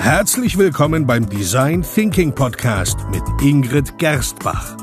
Herzlich 0.00 0.56
willkommen 0.56 1.06
beim 1.06 1.28
Design 1.28 1.82
Thinking 1.82 2.34
Podcast 2.34 2.98
mit 3.10 3.22
Ingrid 3.42 3.98
Gerstbach. 3.98 4.74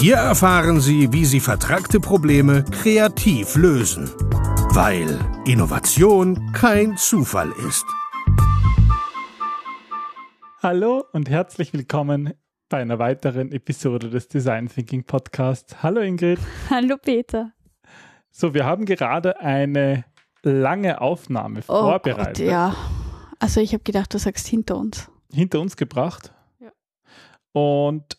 Hier 0.00 0.16
erfahren 0.16 0.80
Sie, 0.80 1.12
wie 1.12 1.24
Sie 1.24 1.38
vertragte 1.38 2.00
Probleme 2.00 2.64
kreativ 2.64 3.54
lösen, 3.54 4.10
weil 4.74 5.16
Innovation 5.46 6.52
kein 6.52 6.96
Zufall 6.96 7.52
ist. 7.68 7.86
Hallo 10.60 11.04
und 11.12 11.30
herzlich 11.30 11.72
willkommen 11.72 12.34
bei 12.68 12.78
einer 12.78 12.98
weiteren 12.98 13.52
Episode 13.52 14.10
des 14.10 14.26
Design 14.26 14.68
Thinking 14.68 15.04
Podcast. 15.04 15.84
Hallo 15.84 16.00
Ingrid. 16.00 16.40
Hallo 16.68 16.96
Peter. 17.00 17.52
So, 18.32 18.54
wir 18.54 18.66
haben 18.66 18.86
gerade 18.86 19.40
eine 19.40 20.04
lange 20.42 21.00
Aufnahme 21.00 21.60
Oh 21.68 21.80
vorbereitet. 21.82 22.38
Gott, 22.38 22.38
ja. 22.38 22.74
Also 23.40 23.60
ich 23.60 23.72
habe 23.72 23.82
gedacht, 23.82 24.14
du 24.14 24.18
sagst 24.18 24.46
hinter 24.46 24.76
uns. 24.76 25.10
Hinter 25.32 25.60
uns 25.60 25.76
gebracht. 25.76 26.32
Ja. 26.60 26.70
Und 27.52 28.16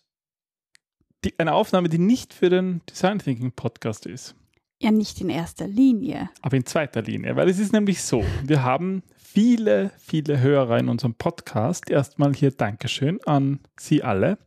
die, 1.23 1.37
eine 1.39 1.53
Aufnahme, 1.53 1.87
die 1.89 1.99
nicht 1.99 2.33
für 2.33 2.49
den 2.49 2.81
Design 2.89 3.19
Thinking 3.19 3.51
Podcast 3.51 4.05
ist, 4.07 4.35
Ja, 4.81 4.91
nicht 4.91 5.21
in 5.21 5.29
erster 5.29 5.67
Linie. 5.67 6.29
aber 6.41 6.57
in 6.57 6.65
zweiter 6.65 7.01
Linie. 7.03 7.35
Weil 7.35 7.47
es 7.49 7.59
ist 7.59 7.71
nämlich 7.71 8.01
so, 8.01 8.23
wir 8.43 8.63
haben 8.63 9.03
viele, 9.15 9.91
viele 9.99 10.39
Hörer 10.41 10.79
in 10.79 10.89
unserem 10.89 11.13
Podcast. 11.13 11.89
Erstmal 11.89 12.33
hier 12.33 12.51
Dankeschön 12.51 13.19
an 13.25 13.59
Sie 13.79 14.01
alle. 14.03 14.39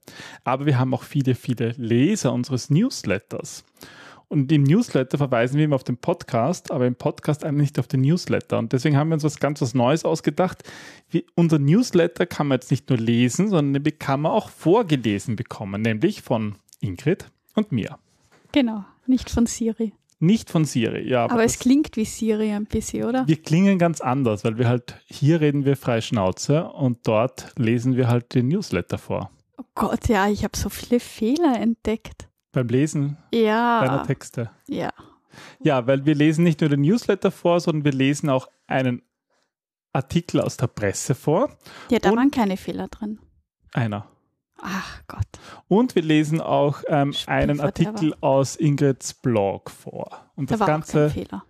Aber 0.43 0.67
wir 0.67 0.79
haben 0.79 0.93
auch 0.93 1.05
viele, 1.05 1.35
viele 1.37 1.71
Leser 1.79 2.33
unseres 2.33 2.69
Newsletters. 2.71 3.65
Und 4.35 4.51
im 4.51 4.65
Newsletter 4.65 5.17
verweisen 5.17 5.59
wir 5.59 5.65
immer 5.65 5.77
auf 5.77 5.85
den 5.85 5.97
Podcast, 5.97 6.73
aber 6.73 6.89
im 6.89 6.97
Podcast 6.97 7.45
eigentlich 7.45 7.69
nicht 7.69 7.79
auf 7.79 7.87
den 7.87 8.01
Newsletter. 8.01 8.59
Und 8.59 8.73
deswegen 8.73 8.97
haben 8.97 9.11
wir 9.11 9.15
uns 9.15 9.23
was 9.23 9.39
ganz 9.39 9.63
was 9.63 9.75
Neues 9.75 10.05
ausgedacht. 10.05 10.65
Wie, 11.09 11.25
unser 11.37 11.61
Newsletter 11.61 12.27
kann 12.27 12.49
man 12.49 12.57
jetzt 12.57 12.73
nicht 12.73 12.91
nur 12.91 12.99
lesen, 12.99 13.49
sondern 13.49 13.85
den 13.85 13.97
kann 14.01 14.23
man 14.23 14.33
auch 14.33 14.49
vorgelesen 14.49 15.37
bekommen, 15.37 15.83
nämlich 15.83 16.23
von 16.23 16.57
Ingrid 16.81 17.31
und 17.55 17.71
mir. 17.71 17.97
Genau, 18.51 18.85
nicht 19.07 19.31
von 19.31 19.47
Siri. 19.47 19.93
Nicht 20.19 20.51
von 20.51 20.65
Siri, 20.65 21.09
ja. 21.09 21.27
Aber, 21.27 21.45
es 21.45 21.53
das- 21.53 21.61
klingt 21.61 21.97
wie 21.97 22.05
Siri 22.05 22.51
ein 22.51 22.65
bisschen, 22.67 23.05
oder? 23.05 23.29
wir 23.29 23.41
klingen 23.41 23.79
ganz 23.79 24.01
anders, 24.01 24.43
weil 24.43 24.59
wir 24.59 24.67
halt 24.67 24.97
hier 25.05 25.41
reden 25.41 25.65
wir 25.65 25.77
frei 25.77 26.01
Schnauze 26.01 26.65
und 26.65 27.07
dort 27.07 27.53
lesen 27.57 27.97
wir 27.97 28.09
halt 28.09 28.35
den 28.35 28.49
Newsletter 28.49 28.99
vor. 28.99 29.31
Oh 29.59 29.65
Gott, 29.77 30.09
ja, 30.09 30.29
ich 30.29 30.43
habe 30.43 30.57
so 30.57 30.71
viele 30.71 30.99
Fehler 30.99 31.61
entdeckt. 31.61 32.27
Beim 32.55 32.69
Lesen 32.69 33.17
deiner 33.31 33.43
Ja, 33.45 34.05
Texte. 34.07 34.51
ja. 34.69 34.91
Ja, 35.61 35.87
weil 35.89 36.07
wir 36.07 36.15
lesen 36.15 36.45
nicht 36.45 36.61
nur 36.61 36.71
den 36.71 36.83
Newsletter 36.83 37.33
vor, 37.33 37.59
sondern 37.59 37.85
wir 37.85 37.93
lesen 37.93 38.31
auch 38.31 38.49
einen 38.69 39.03
Artikel 39.93 40.41
aus 40.41 40.57
der 40.57 40.69
Presse 40.69 41.15
vor. 41.17 41.51
Ja, 41.91 41.99
da 41.99 42.15
waren 42.15 42.31
keine 42.31 42.57
Fehler 42.57 42.87
drin. 42.89 43.19
Einer. 43.73 44.09
Ach 44.63 45.03
Gott. 45.09 45.27
Und 45.67 45.97
wir 45.97 46.03
lesen 46.03 46.41
auch 46.41 46.83
ähm, 46.87 47.13
einen. 47.27 47.61
Artikel 47.61 48.15
aus 48.21 48.55
Ingrids 48.57 49.13
Blog 49.15 49.71
vor. 49.71 50.31
Und 50.37 50.51
Da 50.51 50.55
das 50.55 50.61
war 50.61 50.67
auch 50.69 50.71
Ganze, 50.71 50.99
kein 51.01 51.11
Fehler. 51.11 51.45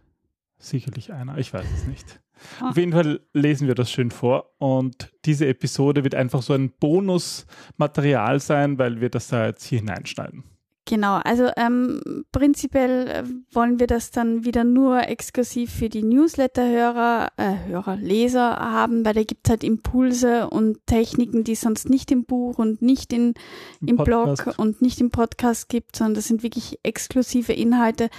sicherlich 0.59 1.13
einer, 1.13 1.37
ich 1.37 1.53
weiß 1.53 1.67
es 1.75 1.85
nicht. 1.87 2.21
Ah. 2.61 2.71
Auf 2.71 2.77
jeden 2.79 2.93
Fall 2.93 3.21
lesen 3.35 3.69
wir 3.69 3.75
das 3.75 3.91
schön 3.93 4.11
vor 4.11 4.51
und 4.59 5.13
diese 5.27 5.47
Episode 5.47 6.03
wird 6.05 6.15
einfach 6.15 6.43
so 6.43 6.55
ein 6.55 6.71
Bonusmaterial 6.71 8.41
sein, 8.41 8.79
weil 8.79 9.01
wir 9.01 9.11
das 9.11 9.29
da 9.29 9.47
jetzt 9.47 9.65
hier 9.65 9.79
hineinschneiden. 9.81 10.45
Genau, 10.87 11.15
also 11.25 11.49
ähm, 11.57 12.27
prinzipiell 12.31 13.09
äh, 13.09 13.25
wollen 13.55 13.81
wir 13.81 13.87
das 13.87 14.11
dann 14.11 14.45
wieder 14.45 14.65
nur 14.65 15.09
exklusiv 15.09 15.73
für 15.73 15.89
die 15.89 16.03
Newsletter-Hörer, 16.03 17.33
äh, 17.39 17.55
Hörer, 17.69 17.97
Leser 17.97 18.57
haben, 18.57 19.03
weil 19.03 19.15
da 19.15 19.23
gibt 19.23 19.47
es 19.47 19.51
halt 19.51 19.65
Impulse 19.65 20.51
und 20.51 20.87
Techniken, 20.87 21.43
die 21.43 21.55
sonst 21.55 21.89
nicht 21.89 22.11
im 22.11 22.27
Buch 22.27 22.59
und 22.59 22.83
nicht 22.83 23.15
in, 23.15 23.33
im 23.81 23.97
Podcast. 23.97 24.45
Blog 24.45 24.59
und 24.59 24.83
nicht 24.83 25.01
im 25.01 25.11
Podcast 25.11 25.71
gibt, 25.71 25.97
sondern 25.97 26.17
das 26.17 26.27
sind 26.29 26.43
wirklich 26.43 26.79
exklusive 26.83 27.55
Inhalte. 27.55 28.11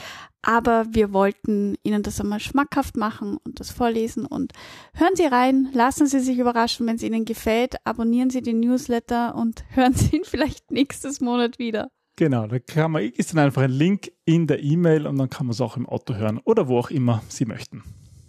Aber 0.42 0.88
wir 0.90 1.14
wollten 1.14 1.76
Ihnen 1.84 2.02
das 2.02 2.20
einmal 2.20 2.40
schmackhaft 2.40 2.98
machen 2.98 3.38
und 3.46 3.60
das 3.60 3.70
vorlesen 3.70 4.26
und 4.26 4.54
hören 4.94 5.16
Sie 5.16 5.26
rein, 5.26 5.70
lassen 5.74 6.08
Sie 6.08 6.20
sich 6.20 6.40
überraschen, 6.40 6.88
wenn 6.88 6.96
es 6.96 7.04
Ihnen 7.04 7.26
gefällt, 7.26 7.76
abonnieren 7.84 8.32
Sie 8.32 8.42
den 8.42 8.60
Newsletter 8.60 9.36
und 9.36 9.66
hören 9.76 9.94
Sie 9.94 10.18
ihn 10.18 10.24
vielleicht 10.24 10.72
nächstes 10.72 11.22
Monat 11.22 11.60
wieder. 11.60 11.92
Genau, 12.18 12.48
da 12.48 12.60
kann 12.60 12.92
man, 12.92 13.04
ist 13.04 13.34
dann 13.34 13.40
einfach 13.40 13.64
ein 13.64 13.72
Link 13.72 14.12
in 14.24 14.48
der 14.48 14.64
E-Mail 14.64 15.06
und 15.06 15.18
dann 15.18 15.30
kann 15.30 15.48
man 15.48 15.52
es 15.52 15.60
auch 15.62 15.76
im 15.76 15.86
Auto 15.86 16.16
hören 16.16 16.40
oder 16.40 16.68
wo 16.68 16.80
auch 16.80 16.90
immer 16.90 17.22
Sie 17.28 17.46
möchten. 17.46 17.84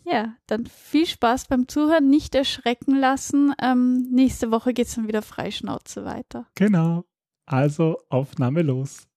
Ja, 0.05 0.37
dann 0.47 0.67
viel 0.67 1.07
Spaß 1.07 1.47
beim 1.47 1.69
Zuhören, 1.69 2.09
nicht 2.09 2.35
erschrecken 2.35 2.97
lassen. 2.97 3.53
Ähm, 3.61 4.09
nächste 4.11 4.51
Woche 4.51 4.73
geht's 4.73 4.95
dann 4.95 5.09
wieder 5.09 5.23
freischnauze 5.23 6.05
weiter. 6.05 6.47
Genau. 6.55 7.05
Also 7.45 7.99
Aufnahme 8.09 8.63
los. 8.63 9.09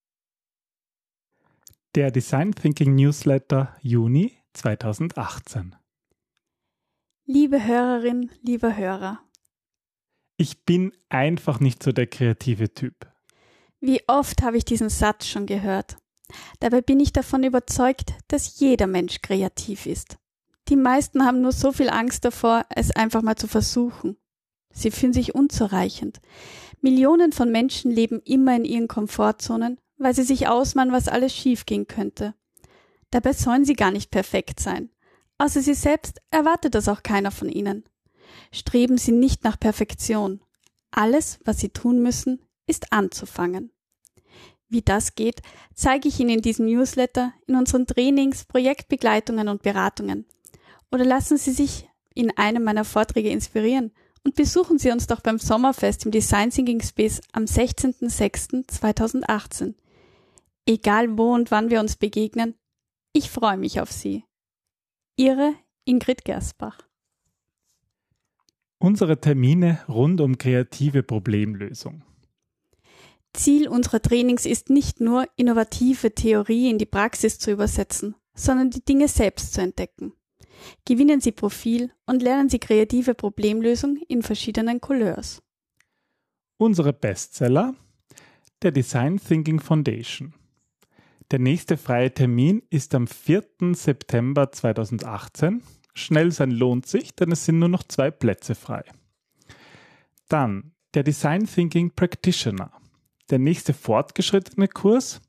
Der 1.95 2.11
Design 2.11 2.53
Thinking 2.53 2.95
Newsletter 2.95 3.75
Juni 3.81 4.33
2018. 4.53 5.75
Liebe 7.25 7.63
Hörerin, 7.65 8.31
lieber 8.41 8.75
Hörer, 8.75 9.19
Ich 10.37 10.65
bin 10.65 10.91
einfach 11.09 11.59
nicht 11.59 11.83
so 11.83 11.91
der 11.91 12.07
kreative 12.07 12.73
Typ. 12.73 13.08
Wie 13.81 14.01
oft 14.07 14.41
habe 14.41 14.57
ich 14.57 14.65
diesen 14.65 14.89
Satz 14.89 15.27
schon 15.27 15.45
gehört. 15.45 15.97
Dabei 16.59 16.81
bin 16.81 16.99
ich 16.99 17.13
davon 17.13 17.43
überzeugt, 17.43 18.13
dass 18.27 18.59
jeder 18.59 18.87
Mensch 18.87 19.21
kreativ 19.21 19.85
ist. 19.85 20.17
Die 20.67 20.75
meisten 20.75 21.25
haben 21.25 21.41
nur 21.41 21.51
so 21.51 21.71
viel 21.71 21.89
Angst 21.89 22.25
davor, 22.25 22.65
es 22.75 22.91
einfach 22.91 23.21
mal 23.21 23.35
zu 23.35 23.47
versuchen. 23.47 24.17
Sie 24.71 24.91
fühlen 24.91 25.13
sich 25.13 25.33
unzureichend. 25.33 26.19
Millionen 26.81 27.31
von 27.31 27.51
Menschen 27.51 27.91
leben 27.91 28.21
immer 28.23 28.55
in 28.55 28.65
ihren 28.65 28.87
Komfortzonen, 28.87 29.79
weil 29.97 30.13
sie 30.13 30.23
sich 30.23 30.47
ausmalen, 30.47 30.91
was 30.91 31.07
alles 31.07 31.33
schiefgehen 31.35 31.87
könnte. 31.87 32.35
Dabei 33.09 33.33
sollen 33.33 33.65
sie 33.65 33.73
gar 33.73 33.91
nicht 33.91 34.11
perfekt 34.11 34.59
sein. 34.59 34.91
Außer 35.39 35.61
sie 35.61 35.73
selbst 35.73 36.21
erwartet 36.29 36.75
das 36.75 36.87
auch 36.87 37.01
keiner 37.01 37.31
von 37.31 37.49
ihnen. 37.49 37.83
Streben 38.51 38.97
sie 38.97 39.11
nicht 39.11 39.43
nach 39.43 39.59
Perfektion. 39.59 40.41
Alles, 40.91 41.39
was 41.45 41.59
sie 41.59 41.69
tun 41.69 42.01
müssen, 42.01 42.41
ist 42.69 42.93
anzufangen. 42.93 43.71
Wie 44.69 44.83
das 44.83 45.15
geht, 45.15 45.41
zeige 45.73 46.07
ich 46.07 46.19
Ihnen 46.19 46.29
in 46.29 46.41
diesem 46.41 46.67
Newsletter, 46.67 47.33
in 47.47 47.55
unseren 47.55 47.87
Trainings, 47.87 48.45
Projektbegleitungen 48.45 49.47
und 49.47 49.63
Beratungen. 49.63 50.27
Oder 50.91 51.05
lassen 51.05 51.37
Sie 51.37 51.51
sich 51.51 51.89
in 52.13 52.37
einem 52.37 52.63
meiner 52.63 52.85
Vorträge 52.85 53.29
inspirieren 53.29 53.91
und 54.23 54.35
besuchen 54.35 54.77
Sie 54.77 54.91
uns 54.91 55.07
doch 55.07 55.21
beim 55.21 55.39
Sommerfest 55.39 56.05
im 56.05 56.11
Design 56.11 56.51
Thinking 56.51 56.81
Space 56.81 57.19
am 57.31 57.45
16.06.2018. 57.45 59.73
Egal 60.67 61.17
wo 61.17 61.33
und 61.33 61.49
wann 61.49 61.71
wir 61.71 61.79
uns 61.79 61.95
begegnen, 61.95 62.53
ich 63.11 63.31
freue 63.31 63.57
mich 63.57 63.81
auf 63.81 63.91
Sie. 63.91 64.23
Ihre 65.15 65.55
Ingrid 65.85 66.25
Gersbach. 66.25 66.77
Unsere 68.77 69.19
Termine 69.19 69.79
rund 69.87 70.21
um 70.21 70.37
kreative 70.37 71.01
Problemlösung. 71.01 72.03
Ziel 73.33 73.67
unserer 73.67 74.01
Trainings 74.01 74.45
ist 74.45 74.69
nicht 74.69 74.99
nur, 74.99 75.27
innovative 75.35 76.13
Theorie 76.13 76.69
in 76.69 76.77
die 76.77 76.85
Praxis 76.85 77.39
zu 77.39 77.51
übersetzen, 77.51 78.15
sondern 78.33 78.69
die 78.69 78.83
Dinge 78.83 79.07
selbst 79.07 79.53
zu 79.53 79.61
entdecken. 79.61 80.13
Gewinnen 80.85 81.21
Sie 81.21 81.31
Profil 81.31 81.91
und 82.05 82.21
lernen 82.21 82.49
Sie 82.49 82.59
kreative 82.59 83.13
Problemlösung 83.13 83.97
in 84.07 84.23
verschiedenen 84.23 84.81
Couleurs. 84.81 85.41
Unsere 86.57 86.91
Bestseller, 86.91 87.75
der 88.61 88.71
Design 88.71 89.19
Thinking 89.19 89.59
Foundation. 89.59 90.33
Der 91.31 91.39
nächste 91.39 91.77
freie 91.77 92.13
Termin 92.13 92.63
ist 92.69 92.95
am 92.95 93.07
4. 93.07 93.43
September 93.73 94.51
2018. 94.51 95.61
Schnell 95.93 96.31
sein 96.31 96.51
lohnt 96.51 96.87
sich, 96.87 97.15
denn 97.15 97.31
es 97.31 97.45
sind 97.45 97.59
nur 97.59 97.69
noch 97.69 97.83
zwei 97.83 98.09
Plätze 98.09 98.55
frei. 98.55 98.83
Dann 100.27 100.73
der 100.95 101.03
Design 101.03 101.45
Thinking 101.45 101.91
Practitioner. 101.91 102.71
Der 103.29 103.39
nächste 103.39 103.73
fortgeschrittene 103.73 104.67
Kurs, 104.67 105.21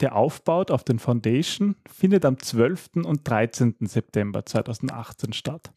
der 0.00 0.16
aufbaut 0.16 0.70
auf 0.70 0.82
den 0.82 0.98
Foundation, 0.98 1.76
findet 1.86 2.24
am 2.24 2.38
12. 2.38 3.04
und 3.04 3.28
13. 3.28 3.76
September 3.80 4.46
2018 4.46 5.32
statt. 5.32 5.72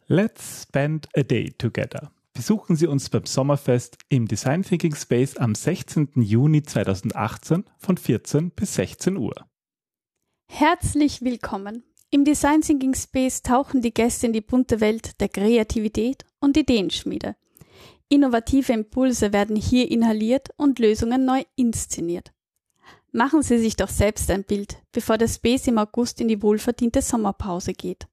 Let's 0.06 0.62
spend 0.62 1.08
a 1.16 1.22
day 1.22 1.52
together. 1.56 2.12
Besuchen 2.34 2.76
Sie 2.76 2.86
uns 2.86 3.10
beim 3.10 3.26
Sommerfest 3.26 3.98
im 4.08 4.26
Design 4.26 4.62
Thinking 4.62 4.94
Space 4.94 5.36
am 5.36 5.54
16. 5.54 6.10
Juni 6.16 6.62
2018 6.62 7.64
von 7.78 7.96
14 7.96 8.50
bis 8.50 8.74
16 8.74 9.16
Uhr. 9.16 9.34
Herzlich 10.48 11.22
willkommen. 11.22 11.84
Im 12.10 12.24
Design 12.24 12.60
Thinking 12.60 12.94
Space 12.94 13.42
tauchen 13.42 13.80
die 13.80 13.94
Gäste 13.94 14.26
in 14.26 14.32
die 14.32 14.40
bunte 14.42 14.80
Welt 14.80 15.20
der 15.20 15.28
Kreativität 15.28 16.24
und 16.40 16.56
Ideenschmiede. 16.56 17.36
Innovative 18.08 18.72
Impulse 18.72 19.32
werden 19.32 19.56
hier 19.56 19.90
inhaliert 19.90 20.50
und 20.56 20.78
Lösungen 20.78 21.24
neu 21.24 21.44
inszeniert. 21.56 22.32
Machen 23.12 23.42
Sie 23.42 23.58
sich 23.58 23.76
doch 23.76 23.90
selbst 23.90 24.30
ein 24.30 24.42
Bild, 24.42 24.78
bevor 24.90 25.18
der 25.18 25.28
Space 25.28 25.66
im 25.66 25.76
August 25.76 26.22
in 26.22 26.28
die 26.28 26.42
wohlverdiente 26.42 27.02
Sommerpause 27.02 27.74
geht. 27.74 28.08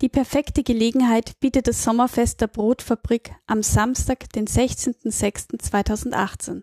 Die 0.00 0.08
perfekte 0.08 0.62
Gelegenheit 0.62 1.40
bietet 1.40 1.66
das 1.66 1.82
Sommerfest 1.82 2.40
der 2.40 2.46
Brotfabrik 2.46 3.34
am 3.46 3.64
Samstag, 3.64 4.32
den 4.32 4.46
16.06.2018. 4.46 6.62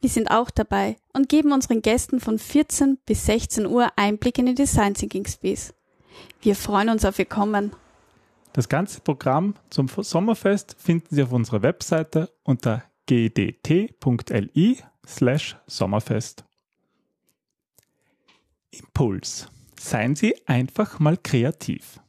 Wir 0.00 0.08
sind 0.08 0.30
auch 0.30 0.48
dabei 0.50 0.96
und 1.12 1.28
geben 1.28 1.52
unseren 1.52 1.82
Gästen 1.82 2.20
von 2.20 2.38
14 2.38 2.96
bis 3.04 3.26
16 3.26 3.66
Uhr 3.66 3.90
Einblick 3.96 4.38
in 4.38 4.46
den 4.46 4.54
Design 4.54 4.94
Thinking 4.94 5.26
Space. 5.26 5.74
Wir 6.40 6.54
freuen 6.54 6.88
uns 6.88 7.04
auf 7.04 7.18
Ihr 7.18 7.26
Kommen. 7.26 7.72
Das 8.52 8.70
ganze 8.70 9.00
Programm 9.00 9.54
zum 9.70 9.88
Sommerfest 9.88 10.76
finden 10.78 11.14
Sie 11.14 11.22
auf 11.22 11.32
unserer 11.32 11.62
Webseite 11.62 12.30
unter 12.42 12.84
gdt.li 13.06 14.78
slash 15.08 15.56
Sommerfest. 15.66 16.44
Impuls. 18.70 19.48
Seien 19.80 20.14
Sie 20.14 20.34
einfach 20.46 20.98
mal 20.98 21.16
kreativ. 21.16 22.00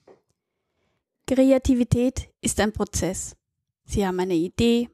Kreativität 1.26 2.30
ist 2.42 2.60
ein 2.60 2.74
Prozess. 2.74 3.36
Sie 3.86 4.06
haben 4.06 4.20
eine 4.20 4.36
Idee, 4.36 4.90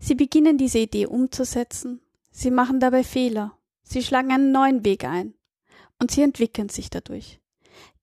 Sie 0.00 0.14
beginnen 0.14 0.58
diese 0.58 0.78
Idee 0.78 1.06
umzusetzen, 1.06 2.00
Sie 2.30 2.50
machen 2.50 2.78
dabei 2.78 3.02
Fehler, 3.02 3.56
Sie 3.82 4.02
schlagen 4.02 4.30
einen 4.32 4.52
neuen 4.52 4.84
Weg 4.84 5.04
ein 5.04 5.34
und 5.98 6.10
Sie 6.10 6.22
entwickeln 6.22 6.68
sich 6.68 6.90
dadurch. 6.90 7.40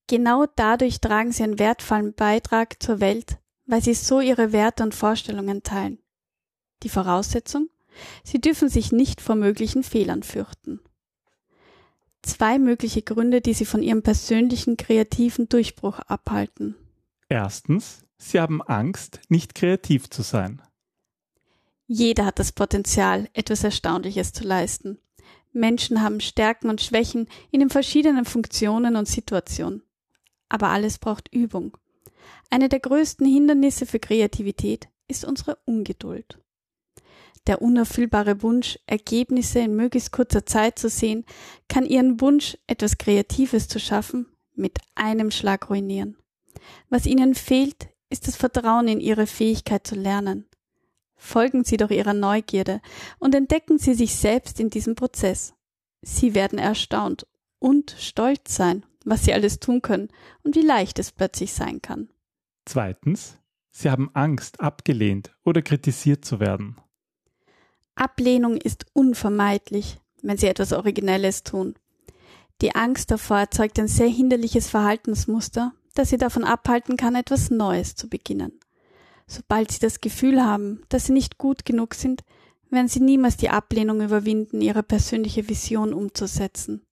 Genau 0.08 0.46
dadurch 0.56 1.00
tragen 1.00 1.32
Sie 1.32 1.44
einen 1.44 1.60
wertvollen 1.60 2.14
Beitrag 2.14 2.82
zur 2.82 3.00
Welt, 3.00 3.38
weil 3.66 3.82
Sie 3.82 3.94
so 3.94 4.20
Ihre 4.20 4.52
Werte 4.52 4.84
und 4.84 4.96
Vorstellungen 4.96 5.64
teilen. 5.64 6.00
Die 6.84 6.90
Voraussetzung? 6.90 7.70
Sie 8.24 8.42
dürfen 8.42 8.70
sich 8.70 8.92
nicht 8.92 9.22
vor 9.22 9.36
möglichen 9.36 9.84
Fehlern 9.84 10.24
fürchten 10.24 10.80
zwei 12.26 12.60
mögliche 12.60 13.02
Gründe, 13.02 13.42
die 13.42 13.54
Sie 13.54 13.66
von 13.66 13.82
Ihrem 13.82 14.02
persönlichen 14.02 14.78
kreativen 14.78 15.48
Durchbruch 15.48 16.00
abhalten. 16.00 16.76
Erstens, 17.30 18.04
Sie 18.18 18.40
haben 18.40 18.62
Angst, 18.62 19.20
nicht 19.30 19.56
kreativ 19.56 20.10
zu 20.10 20.22
sein. 20.22 20.62
Jeder 21.88 22.26
hat 22.26 22.40
das 22.40 22.52
Potenzial, 22.52 23.30
etwas 23.34 23.64
Erstaunliches 23.64 24.34
zu 24.34 24.44
leisten. 24.44 24.98
Menschen 25.52 26.02
haben 26.02 26.20
Stärken 26.20 26.70
und 26.70 26.82
Schwächen 26.82 27.28
in 27.52 27.60
den 27.60 27.70
verschiedenen 27.70 28.26
Funktionen 28.26 28.96
und 28.96 29.08
Situationen. 29.08 29.84
Aber 30.50 30.70
alles 30.70 30.98
braucht 30.98 31.34
Übung. 31.34 31.78
Eine 32.50 32.70
der 32.70 32.80
größten 32.80 33.26
Hindernisse 33.26 33.86
für 33.86 34.00
Kreativität 34.00 34.90
ist 35.08 35.26
unsere 35.26 35.58
Ungeduld. 35.66 36.40
Der 37.48 37.62
unerfüllbare 37.62 38.42
Wunsch, 38.42 38.80
Ergebnisse 38.88 39.60
in 39.60 39.76
möglichst 39.76 40.12
kurzer 40.12 40.46
Zeit 40.46 40.80
zu 40.80 40.90
sehen, 40.90 41.26
kann 41.68 41.86
Ihren 41.86 42.20
Wunsch, 42.22 42.58
etwas 42.68 42.98
Kreatives 42.98 43.68
zu 43.68 43.80
schaffen, 43.80 44.28
mit 44.56 44.80
einem 44.96 45.32
Schlag 45.32 45.70
ruinieren. 45.70 46.18
Was 46.90 47.06
Ihnen 47.06 47.36
fehlt, 47.36 47.90
ist 48.10 48.28
das 48.28 48.36
Vertrauen 48.36 48.88
in 48.88 49.00
Ihre 49.00 49.28
Fähigkeit 49.28 49.86
zu 49.86 49.96
lernen. 49.96 50.46
Folgen 51.16 51.64
Sie 51.64 51.78
doch 51.78 51.92
Ihrer 51.92 52.14
Neugierde 52.14 52.82
und 53.20 53.36
entdecken 53.36 53.78
Sie 53.78 53.94
sich 53.94 54.16
selbst 54.16 54.60
in 54.60 54.70
diesem 54.70 54.96
Prozess. 54.96 55.54
Sie 56.02 56.36
werden 56.36 56.60
erstaunt 56.60 57.26
und 57.60 57.96
stolz 57.98 58.56
sein, 58.56 58.86
was 59.06 59.26
Sie 59.26 59.34
alles 59.34 59.60
tun 59.60 59.82
können 59.82 60.10
und 60.44 60.56
wie 60.56 60.62
leicht 60.62 61.00
es 61.00 61.12
plötzlich 61.12 61.54
sein 61.54 61.82
kann. 61.82 62.10
Zweitens, 62.66 63.38
Sie 63.72 63.90
haben 63.90 64.10
Angst, 64.14 64.60
abgelehnt 64.60 65.36
oder 65.44 65.62
kritisiert 65.62 66.26
zu 66.26 66.40
werden. 66.40 66.78
Ablehnung 67.96 68.58
ist 68.58 68.86
unvermeidlich, 68.94 70.00
wenn 70.22 70.38
sie 70.38 70.48
etwas 70.48 70.74
Originelles 70.74 71.44
tun. 71.44 71.76
Die 72.62 72.76
Angst 72.76 73.12
davor 73.12 73.40
erzeugt 73.40 73.80
ein 73.80 73.88
sehr 73.88 74.08
hinderliches 74.08 74.70
Verhaltensmuster, 74.70 75.74
das 75.94 76.10
sie 76.10 76.18
davon 76.18 76.44
abhalten 76.44 76.98
kann, 76.98 77.16
etwas 77.16 77.50
Neues 77.50 77.96
zu 77.96 78.10
beginnen. 78.10 78.60
Sobald 79.28 79.72
sie 79.72 79.80
das 79.80 80.02
Gefühl 80.02 80.44
haben, 80.44 80.84
dass 80.90 81.06
sie 81.06 81.14
nicht 81.14 81.38
gut 81.38 81.66
genug 81.66 81.96
sind, 81.96 82.24
werden 82.70 82.88
sie 82.88 83.00
niemals 83.00 83.38
die 83.38 83.50
Ablehnung 83.50 84.02
überwinden, 84.02 84.62
ihre 84.62 84.84
persönliche 84.84 85.48
Vision 85.50 85.94
umzusetzen. 85.94 86.86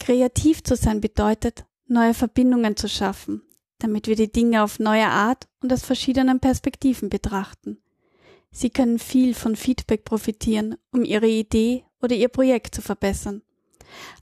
Kreativ 0.00 0.62
zu 0.62 0.76
sein 0.76 1.00
bedeutet, 1.00 1.64
neue 1.86 2.14
Verbindungen 2.14 2.76
zu 2.76 2.88
schaffen, 2.88 3.42
damit 3.78 4.06
wir 4.06 4.16
die 4.16 4.30
Dinge 4.30 4.62
auf 4.62 4.78
neue 4.78 5.06
Art 5.06 5.48
und 5.60 5.72
aus 5.72 5.84
verschiedenen 5.84 6.40
Perspektiven 6.40 7.08
betrachten. 7.08 7.78
Sie 8.50 8.70
können 8.70 8.98
viel 8.98 9.34
von 9.34 9.56
Feedback 9.56 10.04
profitieren, 10.04 10.76
um 10.92 11.04
Ihre 11.04 11.28
Idee 11.28 11.84
oder 12.00 12.16
Ihr 12.16 12.28
Projekt 12.28 12.74
zu 12.74 12.82
verbessern. 12.82 13.42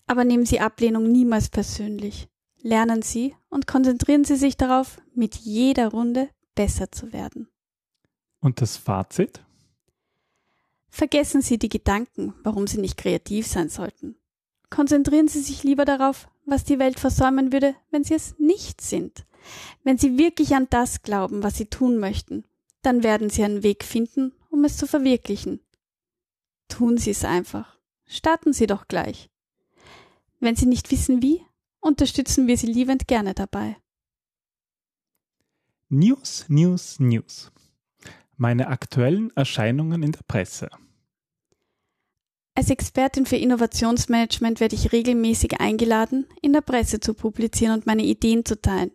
Aber 0.06 0.24
nehmen 0.24 0.46
Sie 0.46 0.60
Ablehnung 0.60 1.10
niemals 1.10 1.48
persönlich. 1.48 2.28
Lernen 2.62 3.02
Sie 3.02 3.34
und 3.48 3.66
konzentrieren 3.66 4.24
Sie 4.24 4.36
sich 4.36 4.56
darauf, 4.56 5.00
mit 5.14 5.36
jeder 5.36 5.88
Runde 5.88 6.28
besser 6.54 6.90
zu 6.90 7.12
werden. 7.12 7.48
Und 8.40 8.60
das 8.60 8.76
Fazit? 8.76 9.44
Vergessen 10.88 11.42
Sie 11.42 11.58
die 11.58 11.68
Gedanken, 11.68 12.34
warum 12.42 12.66
Sie 12.66 12.78
nicht 12.78 12.96
kreativ 12.96 13.46
sein 13.46 13.68
sollten. 13.68 14.16
Konzentrieren 14.70 15.28
Sie 15.28 15.40
sich 15.40 15.62
lieber 15.62 15.84
darauf, 15.84 16.28
was 16.44 16.64
die 16.64 16.78
Welt 16.78 16.98
versäumen 16.98 17.52
würde, 17.52 17.74
wenn 17.90 18.04
Sie 18.04 18.14
es 18.14 18.34
nicht 18.38 18.80
sind. 18.80 19.26
Wenn 19.84 19.98
Sie 19.98 20.18
wirklich 20.18 20.54
an 20.54 20.66
das 20.70 21.02
glauben, 21.02 21.42
was 21.42 21.56
Sie 21.56 21.66
tun 21.66 21.98
möchten, 21.98 22.44
dann 22.86 23.02
werden 23.02 23.30
Sie 23.30 23.42
einen 23.42 23.64
Weg 23.64 23.82
finden, 23.82 24.32
um 24.48 24.64
es 24.64 24.76
zu 24.76 24.86
verwirklichen. 24.86 25.60
Tun 26.68 26.98
Sie 26.98 27.10
es 27.10 27.24
einfach. 27.24 27.76
Starten 28.06 28.52
Sie 28.52 28.68
doch 28.68 28.86
gleich. 28.86 29.28
Wenn 30.38 30.54
Sie 30.54 30.66
nicht 30.66 30.92
wissen 30.92 31.20
wie, 31.20 31.42
unterstützen 31.80 32.46
wir 32.46 32.56
Sie 32.56 32.68
liebend 32.68 33.08
gerne 33.08 33.34
dabei. 33.34 33.76
News, 35.88 36.44
News, 36.48 37.00
News. 37.00 37.50
Meine 38.36 38.68
aktuellen 38.68 39.34
Erscheinungen 39.34 40.04
in 40.04 40.12
der 40.12 40.22
Presse. 40.28 40.68
Als 42.54 42.70
Expertin 42.70 43.26
für 43.26 43.36
Innovationsmanagement 43.36 44.60
werde 44.60 44.76
ich 44.76 44.92
regelmäßig 44.92 45.60
eingeladen, 45.60 46.26
in 46.40 46.52
der 46.52 46.60
Presse 46.60 47.00
zu 47.00 47.14
publizieren 47.14 47.74
und 47.74 47.86
meine 47.86 48.04
Ideen 48.04 48.44
zu 48.44 48.60
teilen. 48.60 48.92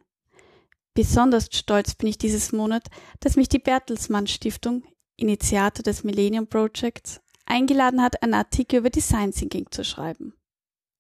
Besonders 0.93 1.48
stolz 1.53 1.95
bin 1.95 2.10
ich 2.10 2.17
dieses 2.17 2.51
Monat, 2.51 2.89
dass 3.21 3.38
mich 3.38 3.48
die 3.48 3.60
Bertelsmann 3.60 4.27
Stiftung, 4.27 4.83
Initiator 5.15 5.83
des 5.83 6.03
Millennium 6.03 6.48
Projects, 6.48 7.21
eingeladen 7.45 8.01
hat, 8.01 8.21
einen 8.21 8.33
Artikel 8.33 8.79
über 8.79 8.89
Design 8.89 9.31
Thinking 9.31 9.67
zu 9.71 9.86
schreiben. 9.86 10.33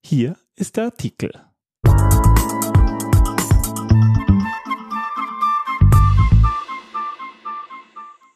Hier 0.05 0.37
ist 0.55 0.77
der 0.77 0.85
Artikel. 0.85 1.33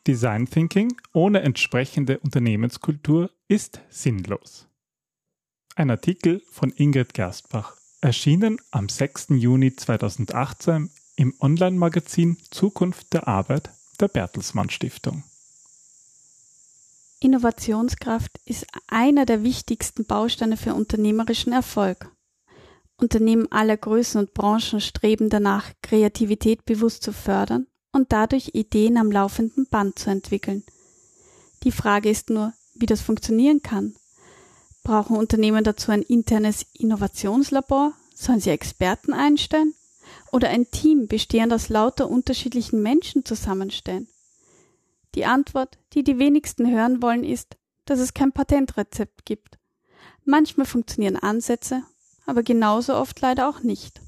Design 0.05 0.47
Thinking 0.47 0.97
ohne 1.13 1.39
entsprechende 1.39 2.19
Unternehmenskultur 2.19 3.31
ist 3.47 3.79
sinnlos. 3.89 4.67
Ein 5.75 5.89
Artikel 5.89 6.41
von 6.51 6.71
Ingrid 6.71 7.13
Gerstbach, 7.13 7.77
erschienen 8.01 8.59
am 8.71 8.89
6. 8.89 9.27
Juni 9.29 9.73
2018 9.73 10.91
im 11.15 11.33
Online-Magazin 11.39 12.37
Zukunft 12.51 13.13
der 13.13 13.27
Arbeit 13.27 13.69
der 13.99 14.07
Bertelsmann 14.07 14.69
Stiftung. 14.69 15.23
Innovationskraft 17.19 18.39
ist 18.45 18.67
einer 18.87 19.25
der 19.25 19.43
wichtigsten 19.43 20.05
Bausteine 20.05 20.57
für 20.57 20.73
unternehmerischen 20.73 21.53
Erfolg. 21.53 22.11
Unternehmen 22.97 23.51
aller 23.51 23.77
Größen 23.77 24.19
und 24.19 24.33
Branchen 24.33 24.79
streben 24.79 25.29
danach, 25.29 25.71
Kreativität 25.81 26.65
bewusst 26.65 27.03
zu 27.03 27.13
fördern 27.13 27.67
und 27.91 28.11
dadurch 28.11 28.51
Ideen 28.53 28.97
am 28.97 29.11
laufenden 29.11 29.67
Band 29.67 29.97
zu 29.99 30.09
entwickeln. 30.09 30.63
Die 31.63 31.71
Frage 31.71 32.09
ist 32.09 32.29
nur, 32.29 32.53
wie 32.75 32.85
das 32.85 33.01
funktionieren 33.01 33.61
kann. 33.61 33.95
Brauchen 34.83 35.17
Unternehmen 35.17 35.63
dazu 35.63 35.91
ein 35.91 36.03
internes 36.03 36.65
Innovationslabor? 36.73 37.93
Sollen 38.13 38.39
sie 38.39 38.51
Experten 38.51 39.13
einstellen? 39.13 39.73
Oder 40.31 40.49
ein 40.49 40.69
Team 40.71 41.07
bestehend 41.07 41.53
aus 41.53 41.69
lauter 41.69 42.09
unterschiedlichen 42.09 42.81
Menschen 42.81 43.25
zusammenstellen? 43.25 44.07
Die 45.15 45.25
Antwort, 45.25 45.77
die 45.93 46.03
die 46.03 46.19
wenigsten 46.19 46.69
hören 46.69 47.01
wollen, 47.01 47.23
ist, 47.23 47.55
dass 47.85 47.99
es 47.99 48.13
kein 48.13 48.31
Patentrezept 48.31 49.25
gibt. 49.25 49.57
Manchmal 50.25 50.65
funktionieren 50.65 51.15
Ansätze, 51.15 51.83
aber 52.25 52.43
genauso 52.43 52.95
oft 52.95 53.21
leider 53.21 53.47
auch 53.47 53.61
nicht. 53.61 54.01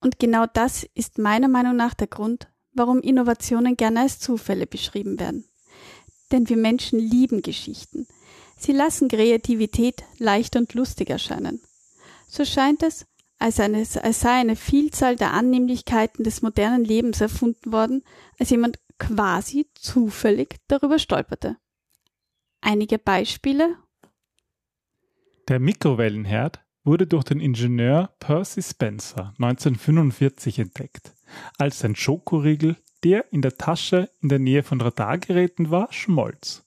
Und 0.00 0.18
genau 0.18 0.46
das 0.46 0.86
ist 0.94 1.18
meiner 1.18 1.48
Meinung 1.48 1.76
nach 1.76 1.94
der 1.94 2.08
Grund, 2.08 2.48
warum 2.72 3.00
Innovationen 3.00 3.76
gerne 3.76 4.00
als 4.00 4.18
Zufälle 4.18 4.66
beschrieben 4.66 5.18
werden. 5.18 5.44
Denn 6.32 6.48
wir 6.48 6.56
Menschen 6.56 6.98
lieben 6.98 7.42
Geschichten. 7.42 8.06
Sie 8.56 8.72
lassen 8.72 9.08
Kreativität 9.08 10.04
leicht 10.18 10.56
und 10.56 10.74
lustig 10.74 11.10
erscheinen. 11.10 11.60
So 12.28 12.44
scheint 12.44 12.82
es, 12.82 13.06
als, 13.40 13.58
eine, 13.58 13.78
als 13.78 14.20
sei 14.20 14.38
eine 14.38 14.54
Vielzahl 14.54 15.16
der 15.16 15.32
Annehmlichkeiten 15.32 16.22
des 16.22 16.42
modernen 16.42 16.84
Lebens 16.84 17.20
erfunden 17.20 17.72
worden, 17.72 18.04
als 18.38 18.50
jemand 18.50 18.78
quasi 18.98 19.66
zufällig 19.74 20.56
darüber 20.68 20.98
stolperte. 20.98 21.56
Einige 22.60 22.98
Beispiele. 22.98 23.76
Der 25.48 25.58
Mikrowellenherd 25.58 26.60
wurde 26.84 27.06
durch 27.06 27.24
den 27.24 27.40
Ingenieur 27.40 28.10
Percy 28.20 28.62
Spencer 28.62 29.34
1945 29.38 30.58
entdeckt, 30.58 31.14
als 31.56 31.78
sein 31.78 31.96
Schokoriegel, 31.96 32.76
der 33.02 33.32
in 33.32 33.40
der 33.40 33.56
Tasche 33.56 34.10
in 34.20 34.28
der 34.28 34.38
Nähe 34.38 34.62
von 34.62 34.82
Radargeräten 34.82 35.70
war, 35.70 35.90
schmolz. 35.92 36.66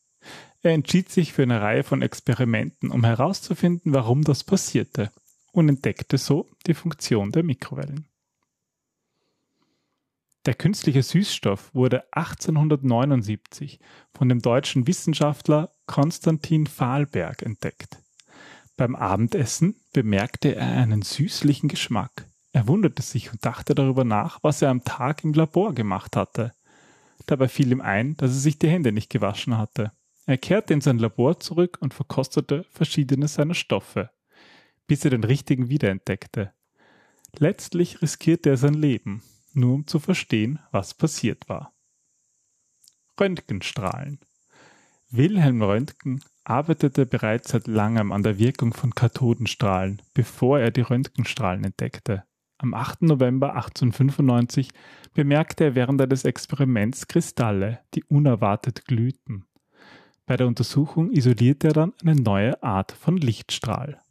Er 0.64 0.72
entschied 0.72 1.12
sich 1.12 1.34
für 1.34 1.44
eine 1.44 1.62
Reihe 1.62 1.84
von 1.84 2.02
Experimenten, 2.02 2.90
um 2.90 3.04
herauszufinden, 3.04 3.94
warum 3.94 4.24
das 4.24 4.44
passierte, 4.44 5.12
und 5.54 5.70
entdeckte 5.70 6.18
so 6.18 6.50
die 6.68 6.74
Funktion 6.74 7.32
der 7.32 7.44
Mikrowellen. 7.44 8.10
Der 10.46 10.56
künstliche 10.56 11.04
Süßstoff 11.04 11.74
wurde 11.74 12.04
1879 12.12 13.80
von 14.14 14.28
dem 14.28 14.42
deutschen 14.42 14.86
Wissenschaftler 14.88 15.72
Konstantin 15.86 16.68
Fahlberg 16.68 17.44
entdeckt. 17.44 17.98
Beim 18.76 18.96
Abendessen 18.96 19.76
bemerkte 19.94 20.56
er 20.56 20.68
einen 20.68 21.02
süßlichen 21.02 21.70
Geschmack. 21.70 22.28
Er 22.52 22.68
wunderte 22.68 23.02
sich 23.02 23.32
und 23.32 23.46
dachte 23.46 23.74
darüber 23.74 24.04
nach, 24.04 24.40
was 24.42 24.62
er 24.62 24.70
am 24.70 24.84
Tag 24.84 25.24
im 25.24 25.34
Labor 25.34 25.74
gemacht 25.74 26.18
hatte. 26.18 26.52
Dabei 27.26 27.48
fiel 27.48 27.72
ihm 27.72 27.82
ein, 27.82 28.18
dass 28.18 28.32
er 28.32 28.40
sich 28.40 28.60
die 28.60 28.70
Hände 28.70 28.92
nicht 28.92 29.10
gewaschen 29.10 29.58
hatte. 29.58 29.92
Er 30.26 30.38
kehrte 30.38 30.74
in 30.74 30.82
sein 30.82 31.00
Labor 31.00 31.40
zurück 31.40 31.78
und 31.80 31.94
verkostete 31.94 32.66
verschiedene 32.72 33.28
seiner 33.28 33.54
Stoffe, 33.54 34.10
bis 34.88 35.04
er 35.06 35.12
den 35.12 35.24
richtigen 35.24 35.70
wiederentdeckte. 35.70 36.54
Letztlich 37.38 38.02
riskierte 38.02 38.50
er 38.52 38.58
sein 38.58 38.74
Leben, 38.74 39.24
nur 39.54 39.74
um 39.74 39.88
zu 39.88 40.00
verstehen, 40.00 40.60
was 40.72 40.94
passiert 40.94 41.50
war. 41.50 41.74
Röntgenstrahlen. 43.20 44.20
Wilhelm 45.10 45.62
Röntgen 45.62 46.24
arbeitete 46.44 47.06
bereits 47.06 47.50
seit 47.50 47.68
langem 47.68 48.12
an 48.12 48.24
der 48.24 48.40
Wirkung 48.40 48.74
von 48.74 48.96
Kathodenstrahlen, 48.96 50.02
bevor 50.14 50.60
er 50.60 50.72
die 50.72 50.82
Röntgenstrahlen 50.82 51.64
entdeckte. 51.64 52.24
Am 52.58 52.74
8. 52.74 53.04
November 53.04 53.56
1895 53.56 54.70
bemerkte 55.14 55.66
er 55.66 55.76
während 55.76 56.02
eines 56.02 56.24
Experiments 56.24 57.08
Kristalle, 57.08 57.80
die 57.94 58.04
unerwartet 58.04 58.86
glühten. 58.86 59.46
Bei 60.26 60.38
der 60.38 60.48
Untersuchung 60.48 61.12
isolierte 61.12 61.68
er 61.68 61.74
dann 61.74 61.94
eine 62.02 62.16
neue 62.16 62.62
Art 62.64 62.94
von 62.94 63.18
Lichtstrahl. 63.18 64.03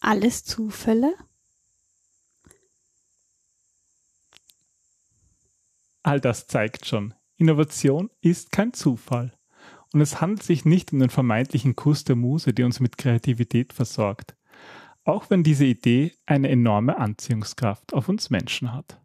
Alles 0.00 0.44
Zufälle? 0.44 1.14
All 6.02 6.20
das 6.20 6.46
zeigt 6.46 6.86
schon, 6.86 7.14
Innovation 7.36 8.10
ist 8.20 8.52
kein 8.52 8.72
Zufall. 8.72 9.36
Und 9.92 10.00
es 10.00 10.20
handelt 10.20 10.42
sich 10.42 10.64
nicht 10.64 10.92
um 10.92 11.00
den 11.00 11.10
vermeintlichen 11.10 11.74
Kuss 11.74 12.04
der 12.04 12.16
Muse, 12.16 12.52
die 12.52 12.62
uns 12.62 12.80
mit 12.80 12.98
Kreativität 12.98 13.72
versorgt 13.72 14.36
auch 15.06 15.30
wenn 15.30 15.42
diese 15.42 15.64
Idee 15.64 16.12
eine 16.26 16.48
enorme 16.48 16.98
Anziehungskraft 16.98 17.94
auf 17.94 18.08
uns 18.08 18.28
Menschen 18.28 18.72
hat. 18.72 19.00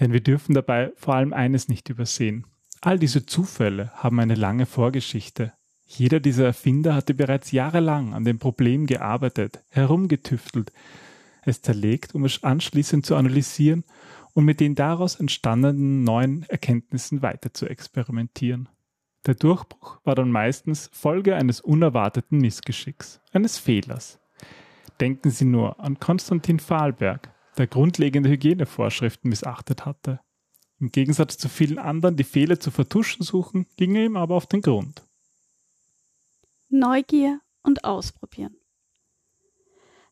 Denn 0.00 0.12
wir 0.12 0.22
dürfen 0.22 0.54
dabei 0.54 0.92
vor 0.96 1.14
allem 1.14 1.32
eines 1.32 1.68
nicht 1.68 1.90
übersehen. 1.90 2.46
All 2.80 2.98
diese 2.98 3.26
Zufälle 3.26 3.92
haben 3.94 4.18
eine 4.20 4.34
lange 4.34 4.64
Vorgeschichte. 4.64 5.52
Jeder 5.90 6.20
dieser 6.20 6.44
Erfinder 6.44 6.94
hatte 6.94 7.14
bereits 7.14 7.50
jahrelang 7.50 8.12
an 8.12 8.24
dem 8.24 8.38
Problem 8.38 8.86
gearbeitet, 8.86 9.64
herumgetüftelt, 9.70 10.70
es 11.42 11.62
zerlegt, 11.62 12.14
um 12.14 12.26
es 12.26 12.44
anschließend 12.44 13.06
zu 13.06 13.16
analysieren 13.16 13.84
und 14.34 14.44
mit 14.44 14.60
den 14.60 14.74
daraus 14.74 15.16
entstandenen 15.16 16.04
neuen 16.04 16.42
Erkenntnissen 16.44 17.22
weiter 17.22 17.54
zu 17.54 17.66
experimentieren. 17.66 18.68
Der 19.26 19.34
Durchbruch 19.34 19.98
war 20.04 20.14
dann 20.14 20.30
meistens 20.30 20.90
Folge 20.92 21.34
eines 21.34 21.62
unerwarteten 21.62 22.38
Missgeschicks, 22.38 23.20
eines 23.32 23.56
Fehlers. 23.58 24.20
Denken 25.00 25.30
Sie 25.30 25.46
nur 25.46 25.80
an 25.80 25.98
Konstantin 25.98 26.60
Fahlberg, 26.60 27.32
der 27.56 27.66
grundlegende 27.66 28.28
Hygienevorschriften 28.28 29.30
missachtet 29.30 29.86
hatte. 29.86 30.20
Im 30.80 30.92
Gegensatz 30.92 31.38
zu 31.38 31.48
vielen 31.48 31.78
anderen, 31.78 32.16
die 32.16 32.24
Fehler 32.24 32.60
zu 32.60 32.70
vertuschen 32.70 33.24
suchen, 33.24 33.66
ging 33.76 33.96
er 33.96 34.04
ihm 34.04 34.16
aber 34.16 34.34
auf 34.34 34.46
den 34.46 34.60
Grund. 34.60 35.07
Neugier 36.70 37.40
und 37.62 37.84
Ausprobieren. 37.84 38.56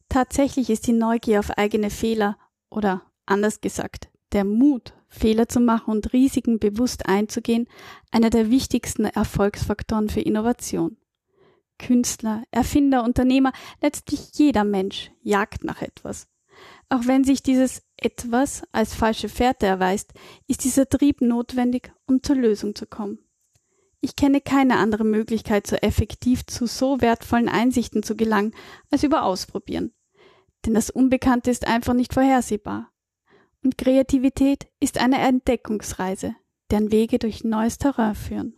Tatsächlich 0.08 0.70
ist 0.70 0.86
die 0.86 0.92
Neugier 0.92 1.40
auf 1.40 1.50
eigene 1.50 1.90
Fehler 1.90 2.38
oder 2.70 3.02
anders 3.26 3.60
gesagt, 3.60 4.08
der 4.32 4.44
Mut, 4.44 4.94
Fehler 5.08 5.48
zu 5.48 5.60
machen 5.60 5.90
und 5.90 6.12
Risiken 6.12 6.58
bewusst 6.58 7.06
einzugehen, 7.06 7.68
einer 8.10 8.30
der 8.30 8.50
wichtigsten 8.50 9.04
Erfolgsfaktoren 9.04 10.08
für 10.08 10.20
Innovation. 10.20 10.96
Künstler, 11.78 12.44
Erfinder, 12.50 13.04
Unternehmer, 13.04 13.52
letztlich 13.82 14.30
jeder 14.34 14.64
Mensch 14.64 15.12
jagt 15.20 15.62
nach 15.62 15.82
etwas. 15.82 16.26
Auch 16.88 17.06
wenn 17.06 17.24
sich 17.24 17.42
dieses 17.42 17.82
etwas 17.98 18.62
als 18.72 18.94
falsche 18.94 19.28
Fährte 19.28 19.66
erweist, 19.66 20.14
ist 20.46 20.64
dieser 20.64 20.88
Trieb 20.88 21.20
notwendig, 21.20 21.92
um 22.06 22.22
zur 22.22 22.36
Lösung 22.36 22.74
zu 22.74 22.86
kommen. 22.86 23.18
Ich 24.00 24.16
kenne 24.16 24.40
keine 24.40 24.76
andere 24.76 25.04
Möglichkeit, 25.04 25.66
so 25.66 25.76
effektiv 25.76 26.46
zu 26.46 26.66
so 26.66 27.00
wertvollen 27.00 27.48
Einsichten 27.48 28.02
zu 28.02 28.16
gelangen, 28.16 28.54
als 28.90 29.02
über 29.02 29.24
Ausprobieren. 29.24 29.92
Denn 30.64 30.74
das 30.74 30.90
Unbekannte 30.90 31.50
ist 31.50 31.66
einfach 31.66 31.94
nicht 31.94 32.14
vorhersehbar. 32.14 32.92
Und 33.62 33.78
Kreativität 33.78 34.68
ist 34.80 34.98
eine 34.98 35.18
Entdeckungsreise, 35.18 36.36
deren 36.70 36.92
Wege 36.92 37.18
durch 37.18 37.44
neues 37.44 37.78
Terrain 37.78 38.14
führen. 38.14 38.56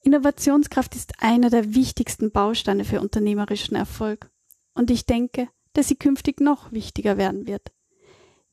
Innovationskraft 0.00 0.94
ist 0.94 1.22
einer 1.22 1.50
der 1.50 1.74
wichtigsten 1.74 2.30
Bausteine 2.30 2.84
für 2.84 3.00
unternehmerischen 3.00 3.76
Erfolg. 3.76 4.30
Und 4.74 4.90
ich 4.90 5.06
denke, 5.06 5.48
dass 5.72 5.88
sie 5.88 5.96
künftig 5.96 6.40
noch 6.40 6.72
wichtiger 6.72 7.16
werden 7.16 7.46
wird. 7.46 7.72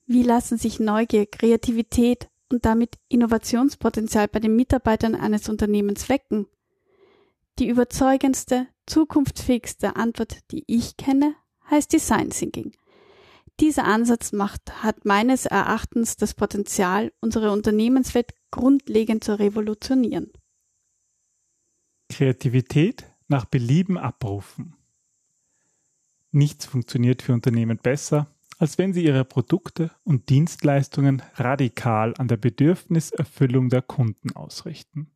Wie 0.06 0.24
lassen 0.24 0.58
sich 0.58 0.80
Neugier, 0.80 1.26
Kreativität 1.26 2.30
und 2.52 2.66
damit 2.66 2.98
Innovationspotenzial 3.10 4.28
bei 4.28 4.40
den 4.40 4.56
Mitarbeitern 4.56 5.16
eines 5.16 5.50
Unternehmens 5.50 6.10
wecken? 6.10 6.48
Die 7.60 7.68
überzeugendste, 7.68 8.68
zukunftsfähigste 8.86 9.96
Antwort, 9.96 10.40
die 10.52 10.64
ich 10.68 10.98
kenne, 10.98 11.36
heißt 11.70 11.94
Design 11.94 12.30
Thinking. 12.30 12.74
Dieser 13.60 13.86
Ansatz 13.86 14.32
macht, 14.32 14.84
hat 14.84 15.06
meines 15.06 15.46
Erachtens 15.46 16.16
das 16.16 16.34
Potenzial, 16.34 17.12
unsere 17.20 17.52
Unternehmenswelt 17.52 18.34
grundlegend 18.50 19.24
zu 19.24 19.38
revolutionieren. 19.38 20.32
Kreativität 22.10 23.06
nach 23.28 23.46
Belieben 23.46 23.98
abrufen. 23.98 24.76
Nichts 26.32 26.66
funktioniert 26.66 27.22
für 27.22 27.34
Unternehmen 27.34 27.78
besser, 27.78 28.34
als 28.62 28.78
wenn 28.78 28.94
sie 28.94 29.04
ihre 29.04 29.26
Produkte 29.26 29.90
und 30.04 30.30
Dienstleistungen 30.30 31.24
radikal 31.34 32.14
an 32.20 32.28
der 32.28 32.38
Bedürfniserfüllung 32.38 33.70
der 33.70 33.82
Kunden 33.82 34.36
ausrichten. 34.36 35.10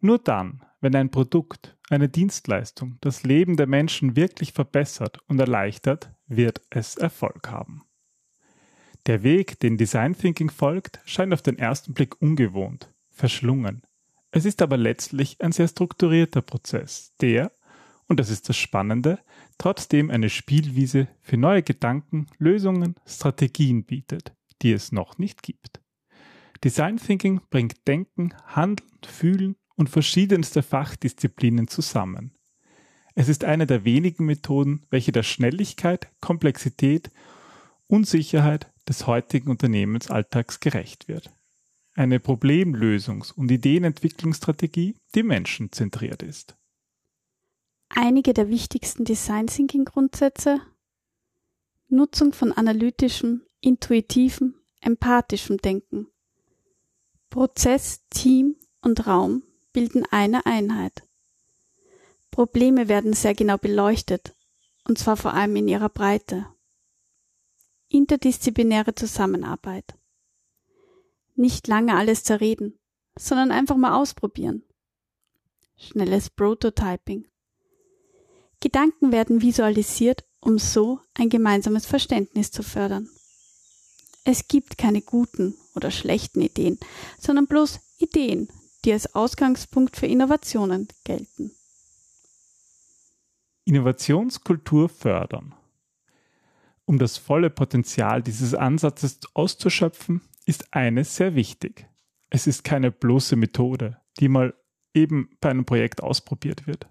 Nur 0.00 0.18
dann, 0.18 0.64
wenn 0.80 0.96
ein 0.96 1.12
Produkt, 1.12 1.78
eine 1.90 2.08
Dienstleistung 2.08 2.98
das 3.02 3.22
Leben 3.22 3.56
der 3.56 3.68
Menschen 3.68 4.16
wirklich 4.16 4.52
verbessert 4.52 5.20
und 5.28 5.38
erleichtert, 5.38 6.10
wird 6.26 6.60
es 6.70 6.96
Erfolg 6.96 7.48
haben. 7.52 7.84
Der 9.06 9.22
Weg, 9.22 9.60
den 9.60 9.78
Design 9.78 10.14
Thinking 10.14 10.50
folgt, 10.50 10.98
scheint 11.04 11.32
auf 11.32 11.42
den 11.42 11.56
ersten 11.56 11.94
Blick 11.94 12.20
ungewohnt, 12.20 12.92
verschlungen, 13.10 13.82
es 14.32 14.44
ist 14.44 14.60
aber 14.60 14.76
letztlich 14.76 15.40
ein 15.40 15.52
sehr 15.52 15.68
strukturierter 15.68 16.42
Prozess, 16.42 17.14
der, 17.20 17.52
und 18.08 18.18
das 18.18 18.28
ist 18.28 18.48
das 18.48 18.56
Spannende, 18.56 19.20
trotzdem 19.60 20.10
eine 20.10 20.30
Spielwiese 20.30 21.06
für 21.20 21.36
neue 21.36 21.62
Gedanken, 21.62 22.26
Lösungen, 22.38 22.96
Strategien 23.06 23.84
bietet, 23.84 24.32
die 24.62 24.72
es 24.72 24.90
noch 24.90 25.18
nicht 25.18 25.42
gibt. 25.42 25.80
Design 26.64 26.96
Thinking 26.96 27.42
bringt 27.50 27.86
Denken, 27.86 28.34
Handeln, 28.46 28.88
Fühlen 29.04 29.56
und 29.76 29.90
verschiedenste 29.90 30.62
Fachdisziplinen 30.62 31.68
zusammen. 31.68 32.32
Es 33.14 33.28
ist 33.28 33.44
eine 33.44 33.66
der 33.66 33.84
wenigen 33.84 34.24
Methoden, 34.24 34.86
welche 34.88 35.12
der 35.12 35.22
Schnelligkeit, 35.22 36.08
Komplexität, 36.20 37.10
Unsicherheit 37.86 38.72
des 38.88 39.06
heutigen 39.06 39.50
Unternehmensalltags 39.50 40.60
gerecht 40.60 41.06
wird. 41.08 41.30
Eine 41.94 42.18
Problemlösungs- 42.18 43.32
und 43.32 43.50
Ideenentwicklungsstrategie, 43.50 44.96
die 45.14 45.22
menschenzentriert 45.22 46.22
ist. 46.22 46.56
Einige 47.92 48.32
der 48.32 48.48
wichtigsten 48.48 49.04
Design 49.04 49.48
Thinking 49.48 49.84
Grundsätze 49.84 50.60
Nutzung 51.88 52.32
von 52.32 52.52
analytischem, 52.52 53.42
intuitivem, 53.60 54.54
empathischem 54.80 55.58
Denken. 55.58 56.06
Prozess, 57.30 58.06
Team 58.10 58.56
und 58.80 59.08
Raum 59.08 59.42
bilden 59.72 60.04
eine 60.10 60.46
Einheit. 60.46 61.02
Probleme 62.30 62.86
werden 62.86 63.12
sehr 63.12 63.34
genau 63.34 63.58
beleuchtet, 63.58 64.36
und 64.84 64.98
zwar 64.98 65.16
vor 65.16 65.34
allem 65.34 65.56
in 65.56 65.66
ihrer 65.66 65.88
Breite. 65.88 66.46
Interdisziplinäre 67.88 68.94
Zusammenarbeit. 68.94 69.96
Nicht 71.34 71.66
lange 71.66 71.96
alles 71.96 72.22
zerreden, 72.22 72.78
sondern 73.16 73.50
einfach 73.50 73.76
mal 73.76 74.00
ausprobieren. 74.00 74.62
Schnelles 75.76 76.30
Prototyping. 76.30 77.26
Gedanken 78.60 79.10
werden 79.10 79.40
visualisiert, 79.40 80.24
um 80.40 80.58
so 80.58 81.00
ein 81.14 81.30
gemeinsames 81.30 81.86
Verständnis 81.86 82.50
zu 82.50 82.62
fördern. 82.62 83.08
Es 84.24 84.48
gibt 84.48 84.76
keine 84.76 85.00
guten 85.00 85.54
oder 85.74 85.90
schlechten 85.90 86.42
Ideen, 86.42 86.78
sondern 87.18 87.46
bloß 87.46 87.80
Ideen, 87.98 88.48
die 88.84 88.92
als 88.92 89.14
Ausgangspunkt 89.14 89.96
für 89.96 90.06
Innovationen 90.06 90.88
gelten. 91.04 91.52
Innovationskultur 93.64 94.88
fördern. 94.88 95.54
Um 96.84 96.98
das 96.98 97.18
volle 97.18 97.50
Potenzial 97.50 98.22
dieses 98.22 98.54
Ansatzes 98.54 99.20
auszuschöpfen, 99.32 100.22
ist 100.44 100.74
eines 100.74 101.16
sehr 101.16 101.34
wichtig. 101.34 101.86
Es 102.30 102.46
ist 102.46 102.64
keine 102.64 102.90
bloße 102.90 103.36
Methode, 103.36 104.00
die 104.18 104.28
mal 104.28 104.54
eben 104.92 105.30
bei 105.40 105.50
einem 105.50 105.64
Projekt 105.64 106.02
ausprobiert 106.02 106.66
wird. 106.66 106.88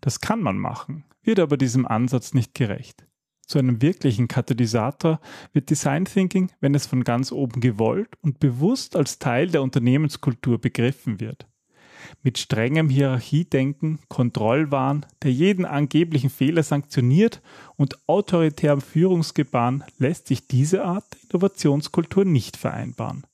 Das 0.00 0.20
kann 0.20 0.40
man 0.42 0.58
machen, 0.58 1.04
wird 1.22 1.38
aber 1.38 1.56
diesem 1.56 1.86
Ansatz 1.86 2.34
nicht 2.34 2.54
gerecht. 2.54 3.06
Zu 3.46 3.58
einem 3.58 3.80
wirklichen 3.80 4.26
Katalysator 4.26 5.20
wird 5.52 5.70
Design 5.70 6.04
Thinking, 6.04 6.50
wenn 6.60 6.74
es 6.74 6.86
von 6.86 7.04
ganz 7.04 7.30
oben 7.30 7.60
gewollt 7.60 8.08
und 8.20 8.40
bewusst 8.40 8.96
als 8.96 9.18
Teil 9.18 9.48
der 9.48 9.62
Unternehmenskultur 9.62 10.60
begriffen 10.60 11.20
wird 11.20 11.46
mit 12.22 12.38
strengem 12.38 12.88
Hierarchiedenken, 12.88 13.98
Kontrollwahn, 14.08 15.06
der 15.22 15.32
jeden 15.32 15.64
angeblichen 15.64 16.30
Fehler 16.30 16.62
sanktioniert 16.62 17.42
und 17.76 18.08
autoritärem 18.08 18.80
Führungsgebaren 18.80 19.84
lässt 19.98 20.28
sich 20.28 20.46
diese 20.48 20.84
Art 20.84 21.04
der 21.12 21.20
Innovationskultur 21.30 22.24
nicht 22.24 22.56
vereinbaren. 22.56 23.26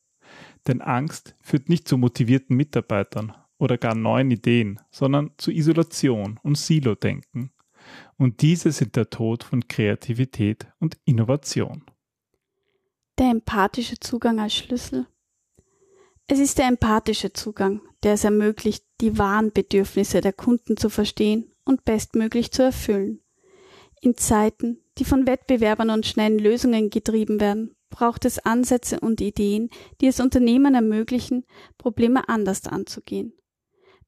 Denn 0.67 0.81
Angst 0.81 1.35
führt 1.43 1.69
nicht 1.69 1.89
zu 1.89 1.99
motivierten 1.99 2.57
Mitarbeitern 2.57 3.35
oder 3.63 3.79
gar 3.79 3.95
neuen 3.95 4.31
Ideen, 4.31 4.81
sondern 4.91 5.31
zu 5.39 5.51
Isolation 5.51 6.39
und 6.43 6.59
Silo-Denken. 6.59 7.51
Und 8.17 8.43
diese 8.43 8.73
sind 8.73 8.97
der 8.97 9.11
Tod 9.11 9.45
von 9.45 9.67
Kreativität 9.69 10.67
und 10.79 10.99
Innovation. 11.05 11.85
Der 13.19 13.31
empathische 13.31 13.99
Zugang 13.99 14.41
als 14.41 14.55
Schlüssel 14.55 15.07
es 16.29 16.39
ist 16.39 16.57
der 16.57 16.67
empathische 16.67 17.35
Zugang, 17.35 17.83
der 18.03 18.15
es 18.15 18.25
ermöglicht, 18.25 18.85
die 19.03 19.19
wahren 19.19 19.53
Bedürfnisse 19.53 20.23
der 20.23 20.33
Kunden 20.33 20.79
zu 20.79 20.89
verstehen 20.89 21.51
und 21.65 21.85
bestmöglich 21.85 22.53
zu 22.53 22.63
erfüllen. 22.63 23.21
In 24.01 24.17
Zeiten, 24.17 24.79
die 24.97 25.05
von 25.05 25.27
Wettbewerbern 25.27 25.91
und 25.91 26.07
schnellen 26.07 26.39
Lösungen 26.39 26.89
getrieben 26.89 27.39
werden, 27.39 27.75
braucht 27.91 28.25
es 28.25 28.39
Ansätze 28.39 28.99
und 29.01 29.21
Ideen, 29.21 29.69
die 30.01 30.07
es 30.07 30.21
Unternehmen 30.21 30.75
ermöglichen, 30.75 31.45
Probleme 31.77 32.27
anders 32.29 32.67
anzugehen. 32.67 33.35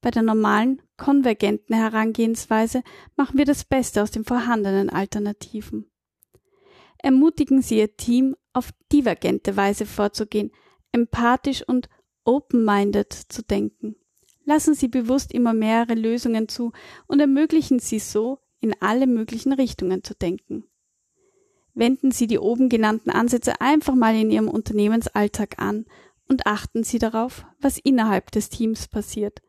Bei 0.04 0.10
der 0.10 0.22
normalen, 0.22 0.82
konvergenten 0.98 1.74
Herangehensweise 1.74 2.82
machen 3.16 3.38
wir 3.38 3.46
das 3.46 3.64
Beste 3.64 4.02
aus 4.02 4.10
den 4.10 4.26
vorhandenen 4.26 4.90
Alternativen. 4.90 5.90
Ermutigen 6.98 7.62
Sie 7.62 7.78
Ihr 7.78 7.96
Team, 7.96 8.36
auf 8.52 8.68
divergente 8.92 9.56
Weise 9.56 9.86
vorzugehen, 9.86 10.50
empathisch 10.92 11.66
und 11.66 11.88
open-minded 12.24 13.14
zu 13.14 13.42
denken. 13.44 13.96
Lassen 14.44 14.74
Sie 14.74 14.88
bewusst 14.88 15.32
immer 15.32 15.54
mehrere 15.54 15.94
Lösungen 15.94 16.48
zu 16.48 16.72
und 17.06 17.20
ermöglichen 17.20 17.78
Sie 17.78 17.98
so, 17.98 18.40
in 18.60 18.74
alle 18.80 19.06
möglichen 19.06 19.54
Richtungen 19.54 20.04
zu 20.04 20.14
denken. 20.14 20.64
Wenden 21.72 22.10
Sie 22.10 22.26
die 22.26 22.38
oben 22.38 22.68
genannten 22.68 23.08
Ansätze 23.08 23.58
einfach 23.62 23.94
mal 23.94 24.14
in 24.14 24.30
Ihrem 24.30 24.50
Unternehmensalltag 24.50 25.58
an 25.62 25.86
und 26.28 26.46
achten 26.46 26.84
Sie 26.84 26.98
darauf, 26.98 27.46
was 27.58 27.78
innerhalb 27.78 28.32
des 28.32 28.50
Teams 28.50 28.86
passiert. 28.86 29.40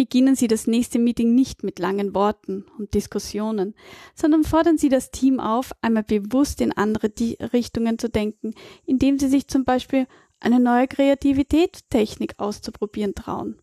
Beginnen 0.00 0.34
Sie 0.34 0.48
das 0.48 0.66
nächste 0.66 0.98
Meeting 0.98 1.34
nicht 1.34 1.62
mit 1.62 1.78
langen 1.78 2.14
Worten 2.14 2.64
und 2.78 2.94
Diskussionen, 2.94 3.74
sondern 4.14 4.44
fordern 4.44 4.78
Sie 4.78 4.88
das 4.88 5.10
Team 5.10 5.40
auf, 5.40 5.72
einmal 5.82 6.04
bewusst 6.04 6.62
in 6.62 6.72
andere 6.72 7.12
Richtungen 7.52 7.98
zu 7.98 8.08
denken, 8.08 8.54
indem 8.86 9.18
Sie 9.18 9.28
sich 9.28 9.46
zum 9.46 9.66
Beispiel 9.66 10.06
eine 10.38 10.58
neue 10.58 10.88
Kreativitätstechnik 10.88 12.36
auszuprobieren 12.38 13.14
trauen. 13.14 13.60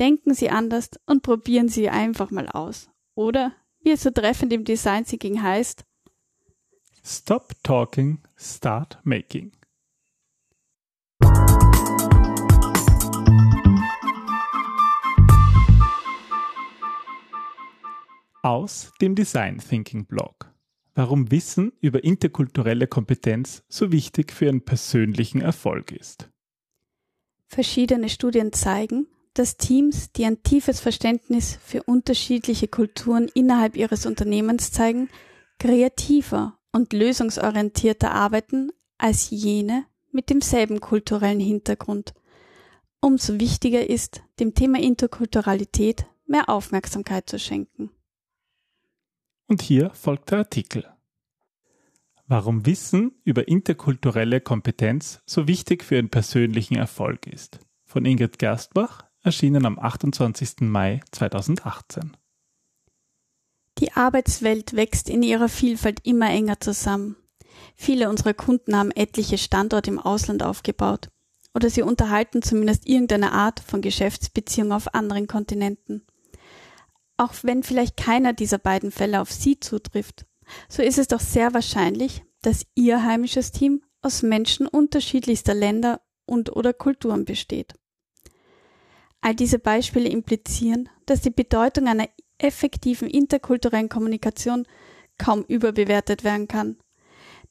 Denken 0.00 0.34
Sie 0.34 0.50
anders 0.50 0.90
und 1.06 1.22
probieren 1.22 1.68
Sie 1.68 1.88
einfach 1.88 2.32
mal 2.32 2.48
aus. 2.48 2.90
Oder, 3.14 3.52
wie 3.80 3.92
es 3.92 4.02
so 4.02 4.10
treffend 4.10 4.52
im 4.52 4.64
Design 4.64 5.04
Thinking 5.04 5.40
heißt, 5.40 5.84
Stop 7.04 7.52
talking, 7.62 8.18
start 8.36 8.98
making. 9.04 9.52
Aus 18.44 18.92
dem 19.00 19.14
Design 19.14 19.58
Thinking 19.58 20.04
Blog 20.04 20.54
warum 20.94 21.30
Wissen 21.30 21.72
über 21.80 22.04
interkulturelle 22.04 22.86
Kompetenz 22.86 23.62
so 23.68 23.90
wichtig 23.90 24.32
für 24.32 24.46
ihren 24.46 24.64
persönlichen 24.64 25.40
Erfolg 25.40 25.92
ist. 25.92 26.30
Verschiedene 27.48 28.08
Studien 28.08 28.52
zeigen, 28.52 29.06
dass 29.34 29.56
Teams, 29.56 30.12
die 30.12 30.24
ein 30.24 30.42
tiefes 30.42 30.80
Verständnis 30.80 31.58
für 31.64 31.82
unterschiedliche 31.82 32.68
Kulturen 32.68 33.28
innerhalb 33.34 33.76
ihres 33.76 34.06
Unternehmens 34.06 34.70
zeigen, 34.70 35.08
kreativer 35.58 36.58
und 36.70 36.92
lösungsorientierter 36.92 38.12
arbeiten 38.12 38.70
als 38.98 39.30
jene 39.30 39.86
mit 40.12 40.30
demselben 40.30 40.80
kulturellen 40.80 41.40
Hintergrund. 41.40 42.14
Umso 43.00 43.40
wichtiger 43.40 43.88
ist, 43.88 44.22
dem 44.38 44.54
Thema 44.54 44.78
Interkulturalität 44.80 46.06
mehr 46.26 46.48
Aufmerksamkeit 46.48 47.28
zu 47.28 47.38
schenken. 47.38 47.90
Und 49.46 49.62
hier 49.62 49.90
folgt 49.90 50.30
der 50.30 50.38
Artikel. 50.38 50.86
Warum 52.26 52.64
Wissen 52.64 53.12
über 53.24 53.48
interkulturelle 53.48 54.40
Kompetenz 54.40 55.20
so 55.26 55.46
wichtig 55.46 55.84
für 55.84 55.96
Ihren 55.96 56.08
persönlichen 56.08 56.76
Erfolg 56.76 57.26
ist. 57.26 57.58
Von 57.84 58.06
Ingrid 58.06 58.38
Gerstbach, 58.38 59.04
erschienen 59.20 59.66
am 59.66 59.78
28. 59.78 60.60
Mai 60.60 61.00
2018. 61.12 62.16
Die 63.78 63.92
Arbeitswelt 63.92 64.74
wächst 64.76 65.10
in 65.10 65.22
ihrer 65.22 65.48
Vielfalt 65.48 66.00
immer 66.04 66.30
enger 66.30 66.60
zusammen. 66.60 67.16
Viele 67.74 68.08
unserer 68.08 68.34
Kunden 68.34 68.76
haben 68.76 68.90
etliche 68.92 69.38
Standorte 69.38 69.90
im 69.90 69.98
Ausland 69.98 70.42
aufgebaut 70.42 71.08
oder 71.54 71.70
sie 71.70 71.82
unterhalten 71.82 72.42
zumindest 72.42 72.86
irgendeine 72.86 73.32
Art 73.32 73.60
von 73.60 73.80
Geschäftsbeziehung 73.80 74.72
auf 74.72 74.94
anderen 74.94 75.26
Kontinenten. 75.26 76.06
Auch 77.16 77.34
wenn 77.42 77.62
vielleicht 77.62 77.96
keiner 77.96 78.32
dieser 78.32 78.58
beiden 78.58 78.90
Fälle 78.90 79.20
auf 79.20 79.30
Sie 79.30 79.60
zutrifft, 79.60 80.26
so 80.68 80.82
ist 80.82 80.98
es 80.98 81.08
doch 81.08 81.20
sehr 81.20 81.54
wahrscheinlich, 81.54 82.22
dass 82.42 82.66
Ihr 82.74 83.04
heimisches 83.04 83.52
Team 83.52 83.82
aus 84.02 84.22
Menschen 84.22 84.66
unterschiedlichster 84.66 85.54
Länder 85.54 86.00
und 86.26 86.54
oder 86.54 86.72
Kulturen 86.72 87.24
besteht. 87.24 87.74
All 89.20 89.34
diese 89.34 89.58
Beispiele 89.58 90.08
implizieren, 90.08 90.90
dass 91.06 91.22
die 91.22 91.30
Bedeutung 91.30 91.86
einer 91.86 92.08
effektiven 92.38 93.08
interkulturellen 93.08 93.88
Kommunikation 93.88 94.66
kaum 95.16 95.44
überbewertet 95.44 96.24
werden 96.24 96.48
kann. 96.48 96.78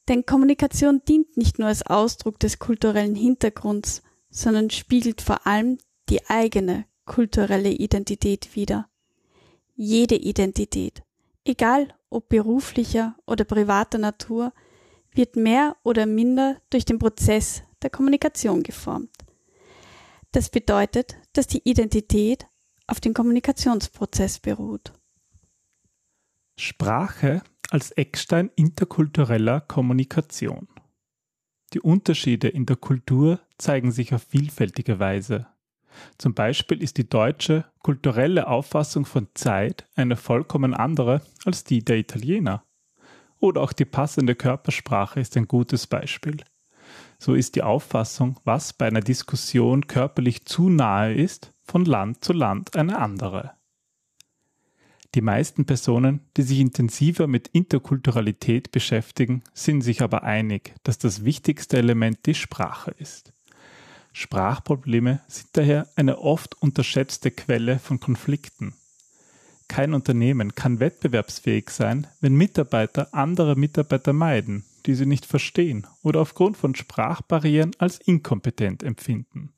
Denn 0.08 0.26
Kommunikation 0.26 1.02
dient 1.08 1.36
nicht 1.36 1.58
nur 1.58 1.68
als 1.68 1.84
Ausdruck 1.84 2.38
des 2.38 2.58
kulturellen 2.58 3.14
Hintergrunds, 3.14 4.02
sondern 4.28 4.70
spiegelt 4.70 5.22
vor 5.22 5.46
allem 5.46 5.78
die 6.10 6.24
eigene 6.26 6.84
kulturelle 7.06 7.70
Identität 7.70 8.54
wider 8.54 8.88
jede 9.74 10.16
Identität, 10.16 11.02
egal 11.44 11.94
ob 12.10 12.28
beruflicher 12.28 13.16
oder 13.26 13.44
privater 13.44 13.98
Natur, 13.98 14.52
wird 15.12 15.36
mehr 15.36 15.76
oder 15.82 16.06
minder 16.06 16.56
durch 16.70 16.84
den 16.84 16.98
Prozess 16.98 17.62
der 17.82 17.90
Kommunikation 17.90 18.62
geformt. 18.62 19.10
Das 20.32 20.48
bedeutet, 20.48 21.16
dass 21.32 21.46
die 21.46 21.62
Identität 21.64 22.46
auf 22.86 23.00
den 23.00 23.14
Kommunikationsprozess 23.14 24.40
beruht. 24.40 24.92
Sprache 26.58 27.42
als 27.70 27.90
Eckstein 27.92 28.50
interkultureller 28.56 29.60
Kommunikation. 29.60 30.68
Die 31.72 31.80
Unterschiede 31.80 32.48
in 32.48 32.66
der 32.66 32.76
Kultur 32.76 33.40
zeigen 33.58 33.90
sich 33.90 34.14
auf 34.14 34.22
vielfältige 34.22 34.98
Weise. 34.98 35.46
Zum 36.18 36.34
Beispiel 36.34 36.82
ist 36.82 36.98
die 36.98 37.08
deutsche 37.08 37.64
kulturelle 37.80 38.46
Auffassung 38.46 39.06
von 39.06 39.28
Zeit 39.34 39.86
eine 39.94 40.16
vollkommen 40.16 40.74
andere 40.74 41.22
als 41.44 41.64
die 41.64 41.84
der 41.84 41.98
Italiener. 41.98 42.64
Oder 43.40 43.60
auch 43.60 43.72
die 43.72 43.84
passende 43.84 44.34
Körpersprache 44.34 45.20
ist 45.20 45.36
ein 45.36 45.46
gutes 45.46 45.86
Beispiel. 45.86 46.38
So 47.18 47.34
ist 47.34 47.56
die 47.56 47.62
Auffassung, 47.62 48.38
was 48.44 48.72
bei 48.72 48.86
einer 48.86 49.00
Diskussion 49.00 49.86
körperlich 49.86 50.46
zu 50.46 50.70
nahe 50.70 51.14
ist, 51.14 51.52
von 51.62 51.84
Land 51.84 52.24
zu 52.24 52.32
Land 52.32 52.76
eine 52.76 52.98
andere. 52.98 53.52
Die 55.14 55.20
meisten 55.20 55.64
Personen, 55.64 56.20
die 56.36 56.42
sich 56.42 56.58
intensiver 56.58 57.26
mit 57.26 57.48
Interkulturalität 57.48 58.72
beschäftigen, 58.72 59.44
sind 59.52 59.82
sich 59.82 60.02
aber 60.02 60.24
einig, 60.24 60.74
dass 60.82 60.98
das 60.98 61.24
wichtigste 61.24 61.76
Element 61.76 62.26
die 62.26 62.34
Sprache 62.34 62.90
ist. 62.98 63.33
Sprachprobleme 64.16 65.20
sind 65.26 65.48
daher 65.54 65.88
eine 65.96 66.18
oft 66.18 66.60
unterschätzte 66.62 67.32
Quelle 67.32 67.80
von 67.80 67.98
Konflikten. 67.98 68.74
Kein 69.66 69.92
Unternehmen 69.92 70.54
kann 70.54 70.78
wettbewerbsfähig 70.78 71.68
sein, 71.70 72.06
wenn 72.20 72.36
Mitarbeiter 72.36 73.12
andere 73.12 73.56
Mitarbeiter 73.56 74.12
meiden, 74.12 74.64
die 74.86 74.94
sie 74.94 75.06
nicht 75.06 75.26
verstehen 75.26 75.88
oder 76.02 76.20
aufgrund 76.20 76.56
von 76.56 76.76
Sprachbarrieren 76.76 77.72
als 77.78 77.98
inkompetent 77.98 78.84
empfinden. 78.84 79.52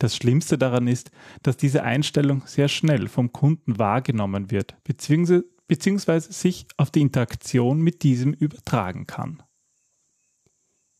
Das 0.00 0.16
Schlimmste 0.16 0.58
daran 0.58 0.88
ist, 0.88 1.12
dass 1.44 1.56
diese 1.56 1.84
Einstellung 1.84 2.42
sehr 2.46 2.66
schnell 2.66 3.06
vom 3.06 3.32
Kunden 3.32 3.78
wahrgenommen 3.78 4.50
wird, 4.50 4.74
beziehungsweise 4.82 6.32
sich 6.32 6.66
auf 6.78 6.90
die 6.90 7.02
Interaktion 7.02 7.80
mit 7.80 8.02
diesem 8.02 8.32
übertragen 8.32 9.06
kann. 9.06 9.40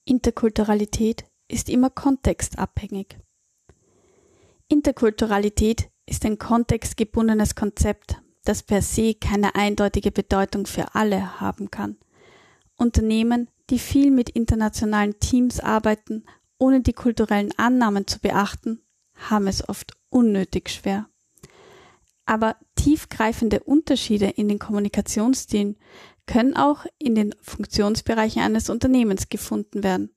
Interkulturalität 0.05 1.25
ist 1.53 1.69
immer 1.69 1.91
kontextabhängig. 1.91 3.19
Interkulturalität 4.69 5.91
ist 6.07 6.25
ein 6.25 6.39
kontextgebundenes 6.39 7.55
Konzept, 7.55 8.17
das 8.45 8.63
per 8.63 8.83
se 8.83 9.15
keine 9.15 9.55
eindeutige 9.55 10.11
Bedeutung 10.11 10.67
für 10.67 10.95
alle 10.95 11.41
haben 11.41 11.71
kann. 11.71 11.99
Unternehmen, 12.77 13.49
die 13.71 13.79
viel 13.79 14.11
mit 14.11 14.31
internationalen 14.31 15.21
Teams 15.21 15.61
arbeiten, 15.61 16.25
ohne 16.59 16.81
die 16.81 16.95
kulturellen 16.95 17.53
Annahmen 17.59 18.07
zu 18.07 18.19
beachten, 18.19 18.81
haben 19.15 19.47
es 19.47 19.69
oft 19.69 19.93
unnötig 20.09 20.71
schwer. 20.71 21.09
Aber 22.25 22.57
tiefgreifende 22.77 23.61
Unterschiede 23.61 24.27
in 24.27 24.49
den 24.49 24.59
Kommunikationsstilen 24.59 25.77
können 26.27 26.57
auch 26.57 26.87
in 26.99 27.15
den 27.15 27.35
Funktionsbereichen 27.43 28.43
eines 28.43 28.71
Unternehmens 28.71 29.29
gefunden 29.29 29.83
werden. 29.83 30.15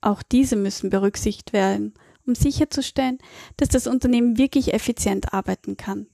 Auch 0.00 0.22
diese 0.22 0.56
müssen 0.56 0.90
berücksichtigt 0.90 1.52
werden, 1.52 1.94
um 2.26 2.34
sicherzustellen, 2.34 3.18
dass 3.56 3.68
das 3.68 3.86
Unternehmen 3.86 4.38
wirklich 4.38 4.72
effizient 4.72 5.34
arbeiten 5.34 5.76
kann. 5.76 6.06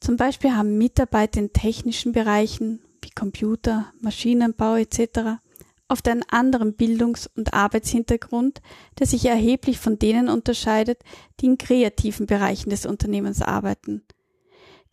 Zum 0.00 0.16
Beispiel 0.16 0.52
haben 0.56 0.78
Mitarbeiter 0.78 1.40
in 1.40 1.52
technischen 1.52 2.12
Bereichen 2.12 2.80
wie 3.02 3.10
Computer, 3.10 3.92
Maschinenbau 4.00 4.76
etc. 4.76 5.40
oft 5.88 6.08
einen 6.08 6.22
anderen 6.28 6.74
Bildungs- 6.74 7.30
und 7.36 7.54
Arbeitshintergrund, 7.54 8.60
der 8.98 9.06
sich 9.06 9.26
erheblich 9.26 9.78
von 9.78 9.98
denen 9.98 10.28
unterscheidet, 10.28 11.02
die 11.40 11.46
in 11.46 11.58
kreativen 11.58 12.26
Bereichen 12.26 12.70
des 12.70 12.86
Unternehmens 12.86 13.42
arbeiten. 13.42 14.02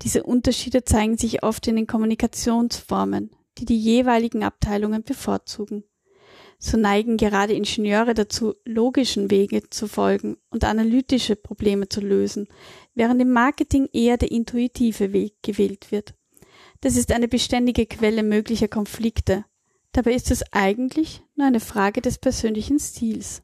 Diese 0.03 0.23
Unterschiede 0.23 0.83
zeigen 0.83 1.17
sich 1.17 1.43
oft 1.43 1.65
in 1.67 1.75
den 1.75 1.87
Kommunikationsformen, 1.87 3.31
die 3.57 3.65
die 3.65 3.79
jeweiligen 3.79 4.43
Abteilungen 4.43 5.03
bevorzugen. 5.03 5.83
So 6.59 6.77
neigen 6.77 7.17
gerade 7.17 7.53
Ingenieure 7.53 8.13
dazu, 8.15 8.55
logischen 8.65 9.29
Wege 9.29 9.69
zu 9.69 9.87
folgen 9.87 10.37
und 10.49 10.63
analytische 10.63 11.35
Probleme 11.35 11.87
zu 11.87 12.01
lösen, 12.01 12.47
während 12.95 13.21
im 13.21 13.31
Marketing 13.31 13.87
eher 13.93 14.17
der 14.17 14.31
intuitive 14.31 15.13
Weg 15.13 15.35
gewählt 15.43 15.91
wird. 15.91 16.15
Das 16.81 16.95
ist 16.95 17.11
eine 17.11 17.27
beständige 17.27 17.85
Quelle 17.85 18.23
möglicher 18.23 18.67
Konflikte. 18.67 19.45
Dabei 19.91 20.13
ist 20.13 20.31
es 20.31 20.43
eigentlich 20.51 21.21
nur 21.35 21.47
eine 21.47 21.59
Frage 21.59 22.01
des 22.01 22.17
persönlichen 22.17 22.79
Stils. 22.79 23.43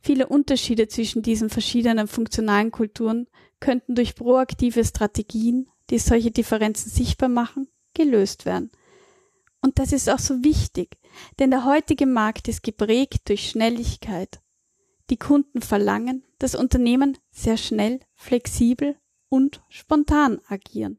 Viele 0.00 0.28
Unterschiede 0.28 0.88
zwischen 0.88 1.22
diesen 1.22 1.50
verschiedenen 1.50 2.06
funktionalen 2.06 2.70
Kulturen 2.70 3.26
könnten 3.60 3.94
durch 3.94 4.14
proaktive 4.14 4.84
Strategien, 4.84 5.68
die 5.90 5.98
solche 5.98 6.30
Differenzen 6.30 6.90
sichtbar 6.90 7.28
machen, 7.28 7.68
gelöst 7.94 8.46
werden. 8.46 8.70
Und 9.62 9.78
das 9.78 9.92
ist 9.92 10.08
auch 10.08 10.18
so 10.18 10.44
wichtig, 10.44 10.96
denn 11.38 11.50
der 11.50 11.64
heutige 11.64 12.06
Markt 12.06 12.48
ist 12.48 12.62
geprägt 12.62 13.28
durch 13.28 13.50
Schnelligkeit. 13.50 14.40
Die 15.10 15.16
Kunden 15.16 15.62
verlangen, 15.62 16.24
dass 16.38 16.54
Unternehmen 16.54 17.18
sehr 17.30 17.56
schnell, 17.56 18.00
flexibel 18.14 18.96
und 19.28 19.62
spontan 19.68 20.40
agieren. 20.48 20.98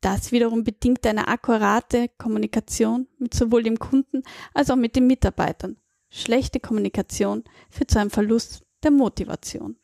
Das 0.00 0.32
wiederum 0.32 0.64
bedingt 0.64 1.06
eine 1.06 1.28
akkurate 1.28 2.08
Kommunikation 2.16 3.06
mit 3.18 3.34
sowohl 3.34 3.62
dem 3.62 3.78
Kunden 3.78 4.22
als 4.54 4.70
auch 4.70 4.76
mit 4.76 4.96
den 4.96 5.06
Mitarbeitern. 5.06 5.76
Schlechte 6.08 6.58
Kommunikation 6.58 7.44
führt 7.70 7.90
zu 7.90 8.00
einem 8.00 8.10
Verlust 8.10 8.64
der 8.82 8.90
Motivation. 8.90 9.76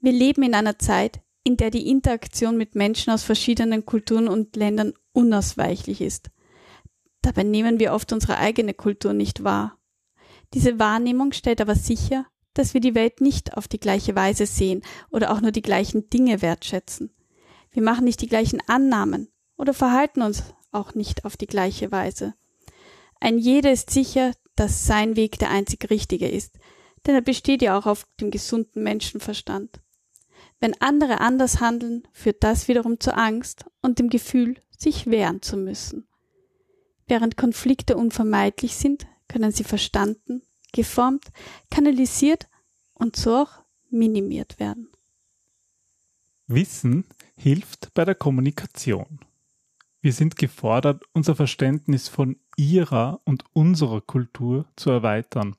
Wir 0.00 0.12
leben 0.12 0.42
in 0.42 0.54
einer 0.54 0.78
Zeit, 0.78 1.20
in 1.44 1.56
der 1.56 1.70
die 1.70 1.88
Interaktion 1.88 2.56
mit 2.56 2.74
Menschen 2.74 3.12
aus 3.12 3.22
verschiedenen 3.22 3.86
Kulturen 3.86 4.28
und 4.28 4.56
Ländern 4.56 4.92
unausweichlich 5.12 6.00
ist. 6.00 6.30
Dabei 7.24 7.42
nehmen 7.42 7.78
wir 7.78 7.94
oft 7.94 8.12
unsere 8.12 8.36
eigene 8.36 8.74
Kultur 8.74 9.14
nicht 9.14 9.44
wahr. 9.44 9.78
Diese 10.52 10.78
Wahrnehmung 10.78 11.32
stellt 11.32 11.62
aber 11.62 11.74
sicher, 11.74 12.26
dass 12.52 12.74
wir 12.74 12.82
die 12.82 12.94
Welt 12.94 13.22
nicht 13.22 13.56
auf 13.56 13.66
die 13.66 13.80
gleiche 13.80 14.14
Weise 14.14 14.44
sehen 14.44 14.82
oder 15.08 15.32
auch 15.32 15.40
nur 15.40 15.50
die 15.50 15.62
gleichen 15.62 16.10
Dinge 16.10 16.42
wertschätzen. 16.42 17.14
Wir 17.70 17.82
machen 17.82 18.04
nicht 18.04 18.20
die 18.20 18.28
gleichen 18.28 18.60
Annahmen 18.66 19.28
oder 19.56 19.72
verhalten 19.72 20.20
uns 20.20 20.42
auch 20.70 20.94
nicht 20.94 21.24
auf 21.24 21.38
die 21.38 21.46
gleiche 21.46 21.90
Weise. 21.90 22.34
Ein 23.20 23.38
jeder 23.38 23.72
ist 23.72 23.88
sicher, 23.88 24.32
dass 24.54 24.86
sein 24.86 25.16
Weg 25.16 25.38
der 25.38 25.48
einzig 25.48 25.88
richtige 25.88 26.28
ist, 26.28 26.58
denn 27.06 27.14
er 27.14 27.22
besteht 27.22 27.62
ja 27.62 27.78
auch 27.78 27.86
auf 27.86 28.06
dem 28.20 28.30
gesunden 28.30 28.82
Menschenverstand. 28.82 29.80
Wenn 30.60 30.78
andere 30.82 31.22
anders 31.22 31.60
handeln, 31.60 32.06
führt 32.12 32.44
das 32.44 32.68
wiederum 32.68 33.00
zur 33.00 33.16
Angst 33.16 33.64
und 33.80 33.98
dem 33.98 34.10
Gefühl, 34.10 34.60
sich 34.76 35.06
wehren 35.06 35.40
zu 35.40 35.56
müssen. 35.56 36.06
Während 37.06 37.36
Konflikte 37.36 37.96
unvermeidlich 37.96 38.76
sind, 38.76 39.06
können 39.28 39.52
sie 39.52 39.64
verstanden, 39.64 40.42
geformt, 40.72 41.26
kanalisiert 41.70 42.48
und 42.94 43.16
so 43.16 43.36
auch 43.36 43.52
minimiert 43.90 44.58
werden. 44.58 44.88
Wissen 46.46 47.04
hilft 47.36 47.94
bei 47.94 48.04
der 48.04 48.14
Kommunikation. 48.14 49.20
Wir 50.00 50.12
sind 50.12 50.36
gefordert, 50.36 51.02
unser 51.12 51.34
Verständnis 51.34 52.08
von 52.08 52.36
ihrer 52.56 53.20
und 53.24 53.44
unserer 53.54 54.02
Kultur 54.02 54.66
zu 54.76 54.90
erweitern 54.90 55.56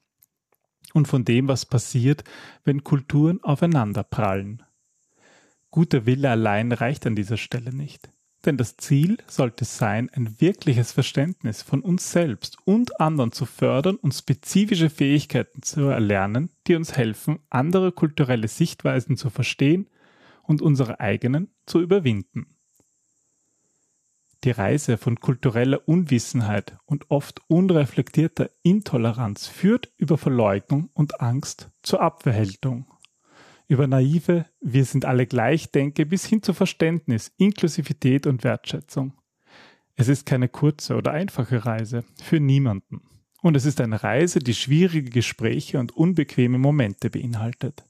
und 0.93 1.07
von 1.07 1.25
dem, 1.25 1.47
was 1.47 1.65
passiert, 1.65 2.23
wenn 2.63 2.83
Kulturen 2.83 3.43
aufeinanderprallen. 3.43 4.61
Guter 5.71 6.05
Wille 6.05 6.29
allein 6.29 6.71
reicht 6.71 7.07
an 7.07 7.15
dieser 7.15 7.37
Stelle 7.37 7.73
nicht. 7.73 8.09
Denn 8.45 8.57
das 8.57 8.77
Ziel 8.77 9.17
sollte 9.27 9.65
sein, 9.65 10.09
ein 10.13 10.39
wirkliches 10.39 10.91
Verständnis 10.91 11.63
von 11.63 11.81
uns 11.81 12.11
selbst 12.11 12.57
und 12.63 12.99
anderen 13.01 13.31
zu 13.31 13.45
fördern 13.45 13.95
und 13.95 14.13
spezifische 14.13 14.91
Fähigkeiten 14.91 15.63
zu 15.63 15.81
erlernen, 15.81 16.51
die 16.67 16.75
uns 16.75 16.95
helfen, 16.95 17.39
andere 17.49 17.91
kulturelle 17.91 18.47
Sichtweisen 18.47 19.17
zu 19.17 19.31
verstehen 19.31 19.89
und 20.43 20.61
unsere 20.61 20.99
eigenen 20.99 21.49
zu 21.65 21.81
überwinden. 21.81 22.55
Die 24.43 24.51
Reise 24.51 24.99
von 24.99 25.19
kultureller 25.19 25.87
Unwissenheit 25.87 26.77
und 26.85 27.09
oft 27.09 27.41
unreflektierter 27.47 28.51
Intoleranz 28.61 29.47
führt 29.47 29.91
über 29.97 30.19
Verleugnung 30.19 30.91
und 30.93 31.19
Angst 31.19 31.71
zur 31.81 32.01
Abwehrhaltung. 32.01 32.85
Über 33.67 33.87
naive 33.87 34.45
Wir 34.61 34.85
sind 34.85 35.05
alle 35.05 35.25
gleich 35.25 35.71
denke 35.71 36.05
bis 36.05 36.25
hin 36.25 36.43
zu 36.43 36.53
Verständnis, 36.53 37.31
Inklusivität 37.37 38.27
und 38.27 38.43
Wertschätzung. 38.43 39.13
Es 39.95 40.07
ist 40.07 40.25
keine 40.25 40.49
kurze 40.49 40.95
oder 40.95 41.11
einfache 41.11 41.65
Reise 41.65 42.03
für 42.21 42.39
niemanden. 42.39 43.01
Und 43.41 43.55
es 43.55 43.65
ist 43.65 43.81
eine 43.81 44.03
Reise, 44.03 44.39
die 44.39 44.53
schwierige 44.53 45.09
Gespräche 45.09 45.79
und 45.79 45.95
unbequeme 45.95 46.57
Momente 46.57 47.09
beinhaltet. 47.09 47.83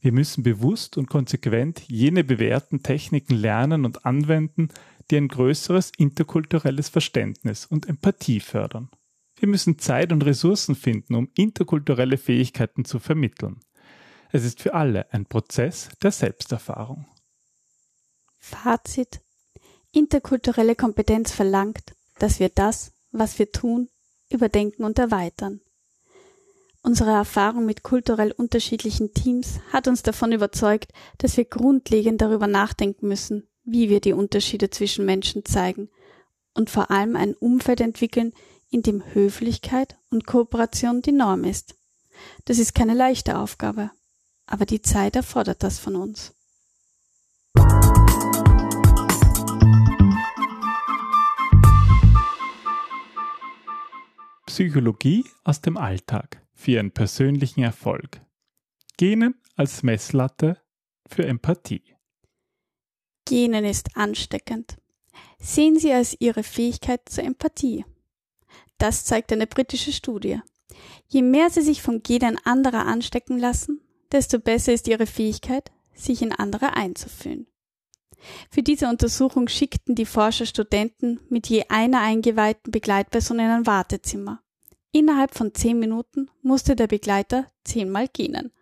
Wir 0.00 0.12
müssen 0.12 0.42
bewusst 0.42 0.98
und 0.98 1.08
konsequent 1.08 1.80
jene 1.88 2.24
bewährten 2.24 2.82
Techniken 2.82 3.36
lernen 3.36 3.86
und 3.86 4.04
anwenden, 4.04 4.68
die 5.10 5.16
ein 5.16 5.28
größeres 5.28 5.92
interkulturelles 5.96 6.90
Verständnis 6.90 7.64
und 7.64 7.88
Empathie 7.88 8.40
fördern. 8.40 8.90
Wir 9.36 9.48
müssen 9.48 9.78
Zeit 9.78 10.12
und 10.12 10.24
Ressourcen 10.24 10.74
finden, 10.74 11.14
um 11.14 11.30
interkulturelle 11.34 12.18
Fähigkeiten 12.18 12.84
zu 12.84 12.98
vermitteln. 12.98 13.60
Es 14.34 14.44
ist 14.44 14.60
für 14.60 14.74
alle 14.74 15.06
ein 15.12 15.26
Prozess 15.26 15.90
der 16.02 16.10
Selbsterfahrung. 16.10 17.06
Fazit. 18.40 19.20
Interkulturelle 19.92 20.74
Kompetenz 20.74 21.30
verlangt, 21.30 21.94
dass 22.18 22.40
wir 22.40 22.48
das, 22.48 22.90
was 23.12 23.38
wir 23.38 23.52
tun, 23.52 23.88
überdenken 24.28 24.82
und 24.82 24.98
erweitern. 24.98 25.60
Unsere 26.82 27.12
Erfahrung 27.12 27.64
mit 27.64 27.84
kulturell 27.84 28.32
unterschiedlichen 28.32 29.14
Teams 29.14 29.60
hat 29.72 29.86
uns 29.86 30.02
davon 30.02 30.32
überzeugt, 30.32 30.90
dass 31.18 31.36
wir 31.36 31.44
grundlegend 31.44 32.20
darüber 32.20 32.48
nachdenken 32.48 33.06
müssen, 33.06 33.46
wie 33.62 33.88
wir 33.88 34.00
die 34.00 34.14
Unterschiede 34.14 34.68
zwischen 34.68 35.04
Menschen 35.04 35.44
zeigen 35.44 35.90
und 36.54 36.70
vor 36.70 36.90
allem 36.90 37.14
ein 37.14 37.34
Umfeld 37.34 37.80
entwickeln, 37.80 38.32
in 38.68 38.82
dem 38.82 39.14
Höflichkeit 39.14 39.96
und 40.10 40.26
Kooperation 40.26 41.02
die 41.02 41.12
Norm 41.12 41.44
ist. 41.44 41.76
Das 42.46 42.58
ist 42.58 42.74
keine 42.74 42.94
leichte 42.94 43.38
Aufgabe, 43.38 43.92
aber 44.46 44.66
die 44.66 44.82
Zeit 44.82 45.16
erfordert 45.16 45.62
das 45.62 45.78
von 45.78 45.96
uns. 45.96 46.34
Psychologie 54.46 55.24
aus 55.42 55.60
dem 55.60 55.76
Alltag 55.76 56.40
für 56.54 56.72
Ihren 56.72 56.92
persönlichen 56.92 57.64
Erfolg. 57.64 58.20
Genen 58.96 59.34
als 59.56 59.82
Messlatte 59.82 60.58
für 61.08 61.26
Empathie. 61.26 61.96
Genen 63.24 63.64
ist 63.64 63.96
ansteckend. 63.96 64.76
Sehen 65.40 65.78
Sie 65.78 65.92
als 65.92 66.16
Ihre 66.20 66.42
Fähigkeit 66.42 67.08
zur 67.08 67.24
Empathie. 67.24 67.84
Das 68.78 69.04
zeigt 69.04 69.32
eine 69.32 69.46
britische 69.46 69.92
Studie. 69.92 70.40
Je 71.08 71.22
mehr 71.22 71.50
Sie 71.50 71.62
sich 71.62 71.82
vom 71.82 72.02
Genen 72.02 72.38
anderer 72.44 72.86
anstecken 72.86 73.38
lassen, 73.38 73.80
desto 74.14 74.38
besser 74.38 74.72
ist 74.72 74.86
Ihre 74.88 75.06
Fähigkeit, 75.06 75.72
sich 75.92 76.22
in 76.22 76.32
andere 76.32 76.74
einzufühlen. 76.74 77.46
Für 78.48 78.62
diese 78.62 78.88
Untersuchung 78.88 79.48
schickten 79.48 79.96
die 79.96 80.06
Forscher 80.06 80.46
Studenten 80.46 81.20
mit 81.28 81.48
je 81.48 81.64
einer 81.68 82.00
eingeweihten 82.00 82.70
Begleitperson 82.70 83.40
in 83.40 83.46
ein 83.50 83.66
Wartezimmer. 83.66 84.40
Innerhalb 84.92 85.34
von 85.34 85.52
zehn 85.52 85.78
Minuten 85.78 86.30
musste 86.42 86.76
der 86.76 86.86
Begleiter 86.86 87.50
zehnmal 87.64 88.08
gähnen. 88.08 88.52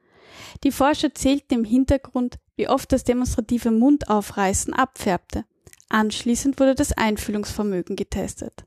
Die 0.65 0.73
Forscher 0.73 1.15
zählten 1.15 1.55
im 1.55 1.65
Hintergrund, 1.65 2.38
wie 2.57 2.69
oft 2.69 2.91
das 2.91 3.05
demonstrative 3.05 3.71
Mundaufreißen 3.71 4.73
abfärbte. 4.73 5.45
Anschließend 5.91 6.59
wurde 6.59 6.75
das 6.75 6.93
Einfühlungsvermögen 6.93 7.97
getestet. 7.97 8.65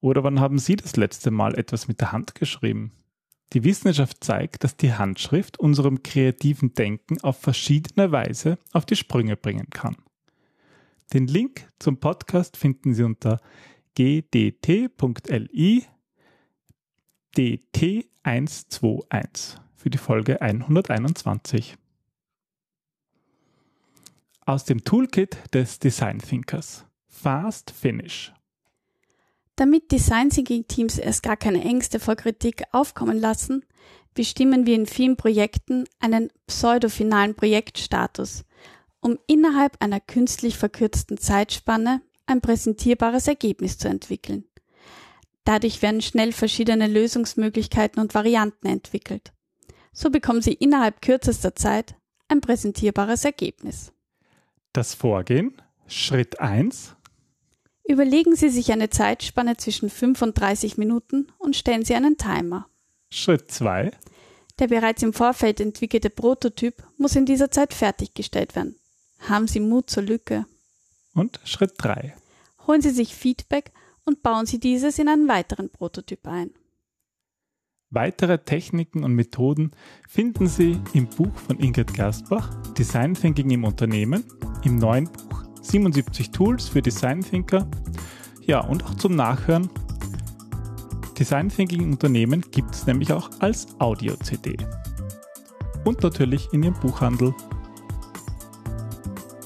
Oder 0.00 0.24
wann 0.24 0.40
haben 0.40 0.58
Sie 0.58 0.76
das 0.76 0.96
letzte 0.96 1.30
Mal 1.30 1.58
etwas 1.58 1.88
mit 1.88 2.00
der 2.00 2.12
Hand 2.12 2.34
geschrieben? 2.34 2.92
Die 3.52 3.64
Wissenschaft 3.64 4.22
zeigt, 4.22 4.62
dass 4.62 4.76
die 4.76 4.94
Handschrift 4.94 5.58
unserem 5.58 6.02
kreativen 6.02 6.72
Denken 6.74 7.20
auf 7.20 7.40
verschiedene 7.40 8.12
Weise 8.12 8.58
auf 8.72 8.86
die 8.86 8.96
Sprünge 8.96 9.36
bringen 9.36 9.68
kann. 9.70 9.96
Den 11.12 11.26
Link 11.26 11.68
zum 11.80 11.98
Podcast 11.98 12.56
finden 12.56 12.94
Sie 12.94 13.02
unter 13.02 13.40
gdt.li 13.96 14.88
dt121 17.36 19.56
für 19.76 19.90
die 19.90 19.98
Folge 19.98 20.40
121. 20.40 21.76
Aus 24.44 24.64
dem 24.64 24.82
Toolkit 24.84 25.36
des 25.54 25.78
Design 25.78 26.18
Thinkers. 26.18 26.84
Fast 27.06 27.70
Finish. 27.70 28.32
Damit 29.54 29.92
Design 29.92 30.30
Thinking 30.30 30.66
Teams 30.66 30.98
erst 30.98 31.22
gar 31.22 31.36
keine 31.36 31.62
Ängste 31.62 32.00
vor 32.00 32.16
Kritik 32.16 32.64
aufkommen 32.72 33.20
lassen, 33.20 33.64
bestimmen 34.14 34.66
wir 34.66 34.74
in 34.74 34.86
vielen 34.86 35.16
Projekten 35.16 35.84
einen 36.00 36.32
pseudofinalen 36.46 37.36
Projektstatus, 37.36 38.44
um 39.00 39.18
innerhalb 39.26 39.76
einer 39.80 40.00
künstlich 40.00 40.58
verkürzten 40.58 41.18
Zeitspanne 41.18 42.02
ein 42.26 42.40
präsentierbares 42.40 43.28
Ergebnis 43.28 43.78
zu 43.78 43.86
entwickeln. 43.88 44.49
Dadurch 45.44 45.82
werden 45.82 46.02
schnell 46.02 46.32
verschiedene 46.32 46.86
Lösungsmöglichkeiten 46.86 48.00
und 48.00 48.14
Varianten 48.14 48.66
entwickelt. 48.66 49.32
So 49.92 50.10
bekommen 50.10 50.42
Sie 50.42 50.52
innerhalb 50.52 51.02
kürzester 51.02 51.54
Zeit 51.54 51.94
ein 52.28 52.40
präsentierbares 52.40 53.24
Ergebnis. 53.24 53.92
Das 54.72 54.94
Vorgehen 54.94 55.60
Schritt 55.86 56.40
1 56.40 56.94
Überlegen 57.84 58.36
Sie 58.36 58.50
sich 58.50 58.70
eine 58.70 58.88
Zeitspanne 58.88 59.56
zwischen 59.56 59.90
5 59.90 60.22
und 60.22 60.38
30 60.38 60.78
Minuten 60.78 61.26
und 61.38 61.56
stellen 61.56 61.84
Sie 61.84 61.96
einen 61.96 62.16
Timer. 62.16 62.68
Schritt 63.10 63.50
2. 63.50 63.90
Der 64.60 64.68
bereits 64.68 65.02
im 65.02 65.12
Vorfeld 65.12 65.58
entwickelte 65.58 66.08
Prototyp 66.08 66.86
muss 66.98 67.16
in 67.16 67.26
dieser 67.26 67.50
Zeit 67.50 67.74
fertiggestellt 67.74 68.54
werden. 68.54 68.76
Haben 69.28 69.48
Sie 69.48 69.58
Mut 69.58 69.90
zur 69.90 70.04
Lücke. 70.04 70.46
Und 71.14 71.40
Schritt 71.42 71.72
3. 71.78 72.14
Holen 72.68 72.80
Sie 72.80 72.90
sich 72.90 73.14
Feedback 73.14 73.72
und 74.04 74.22
bauen 74.22 74.46
Sie 74.46 74.58
dieses 74.58 74.98
in 74.98 75.08
einen 75.08 75.28
weiteren 75.28 75.70
Prototyp 75.70 76.26
ein. 76.26 76.50
Weitere 77.92 78.38
Techniken 78.38 79.02
und 79.02 79.14
Methoden 79.14 79.72
finden 80.08 80.46
Sie 80.46 80.80
im 80.92 81.08
Buch 81.08 81.34
von 81.34 81.58
Ingrid 81.58 81.92
Gerstbach, 81.92 82.54
Design 82.74 83.14
Thinking 83.14 83.50
im 83.50 83.64
Unternehmen, 83.64 84.22
im 84.64 84.76
neuen 84.76 85.06
Buch 85.06 85.42
77 85.62 86.30
Tools 86.30 86.68
für 86.68 86.82
Design 86.82 87.20
Thinker. 87.20 87.68
Ja, 88.42 88.60
und 88.60 88.84
auch 88.84 88.94
zum 88.94 89.16
Nachhören. 89.16 89.68
Design 91.18 91.48
Thinking 91.48 91.82
im 91.82 91.92
Unternehmen 91.92 92.42
gibt 92.52 92.74
es 92.76 92.86
nämlich 92.86 93.12
auch 93.12 93.28
als 93.40 93.66
Audio-CD. 93.80 94.56
Und 95.84 96.02
natürlich 96.02 96.48
in 96.52 96.62
Ihrem 96.62 96.74
Buchhandel. 96.74 97.34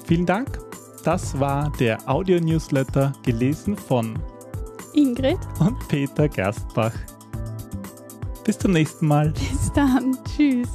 Vielen 0.05 0.27
Dank. 0.27 0.59
Das 1.03 1.41
war 1.41 1.73
der 1.79 2.09
Audio-Newsletter, 2.09 3.15
gelesen 3.25 3.77
von 3.77 4.19
Ingrid 4.95 5.39
und 5.61 5.77
Peter 5.89 6.29
Gerstbach. 6.29 6.93
Bis 8.45 8.59
zum 8.59 8.73
nächsten 8.73 9.07
Mal. 9.07 9.31
Bis 9.31 9.73
dann. 9.73 10.19
Tschüss. 10.25 10.69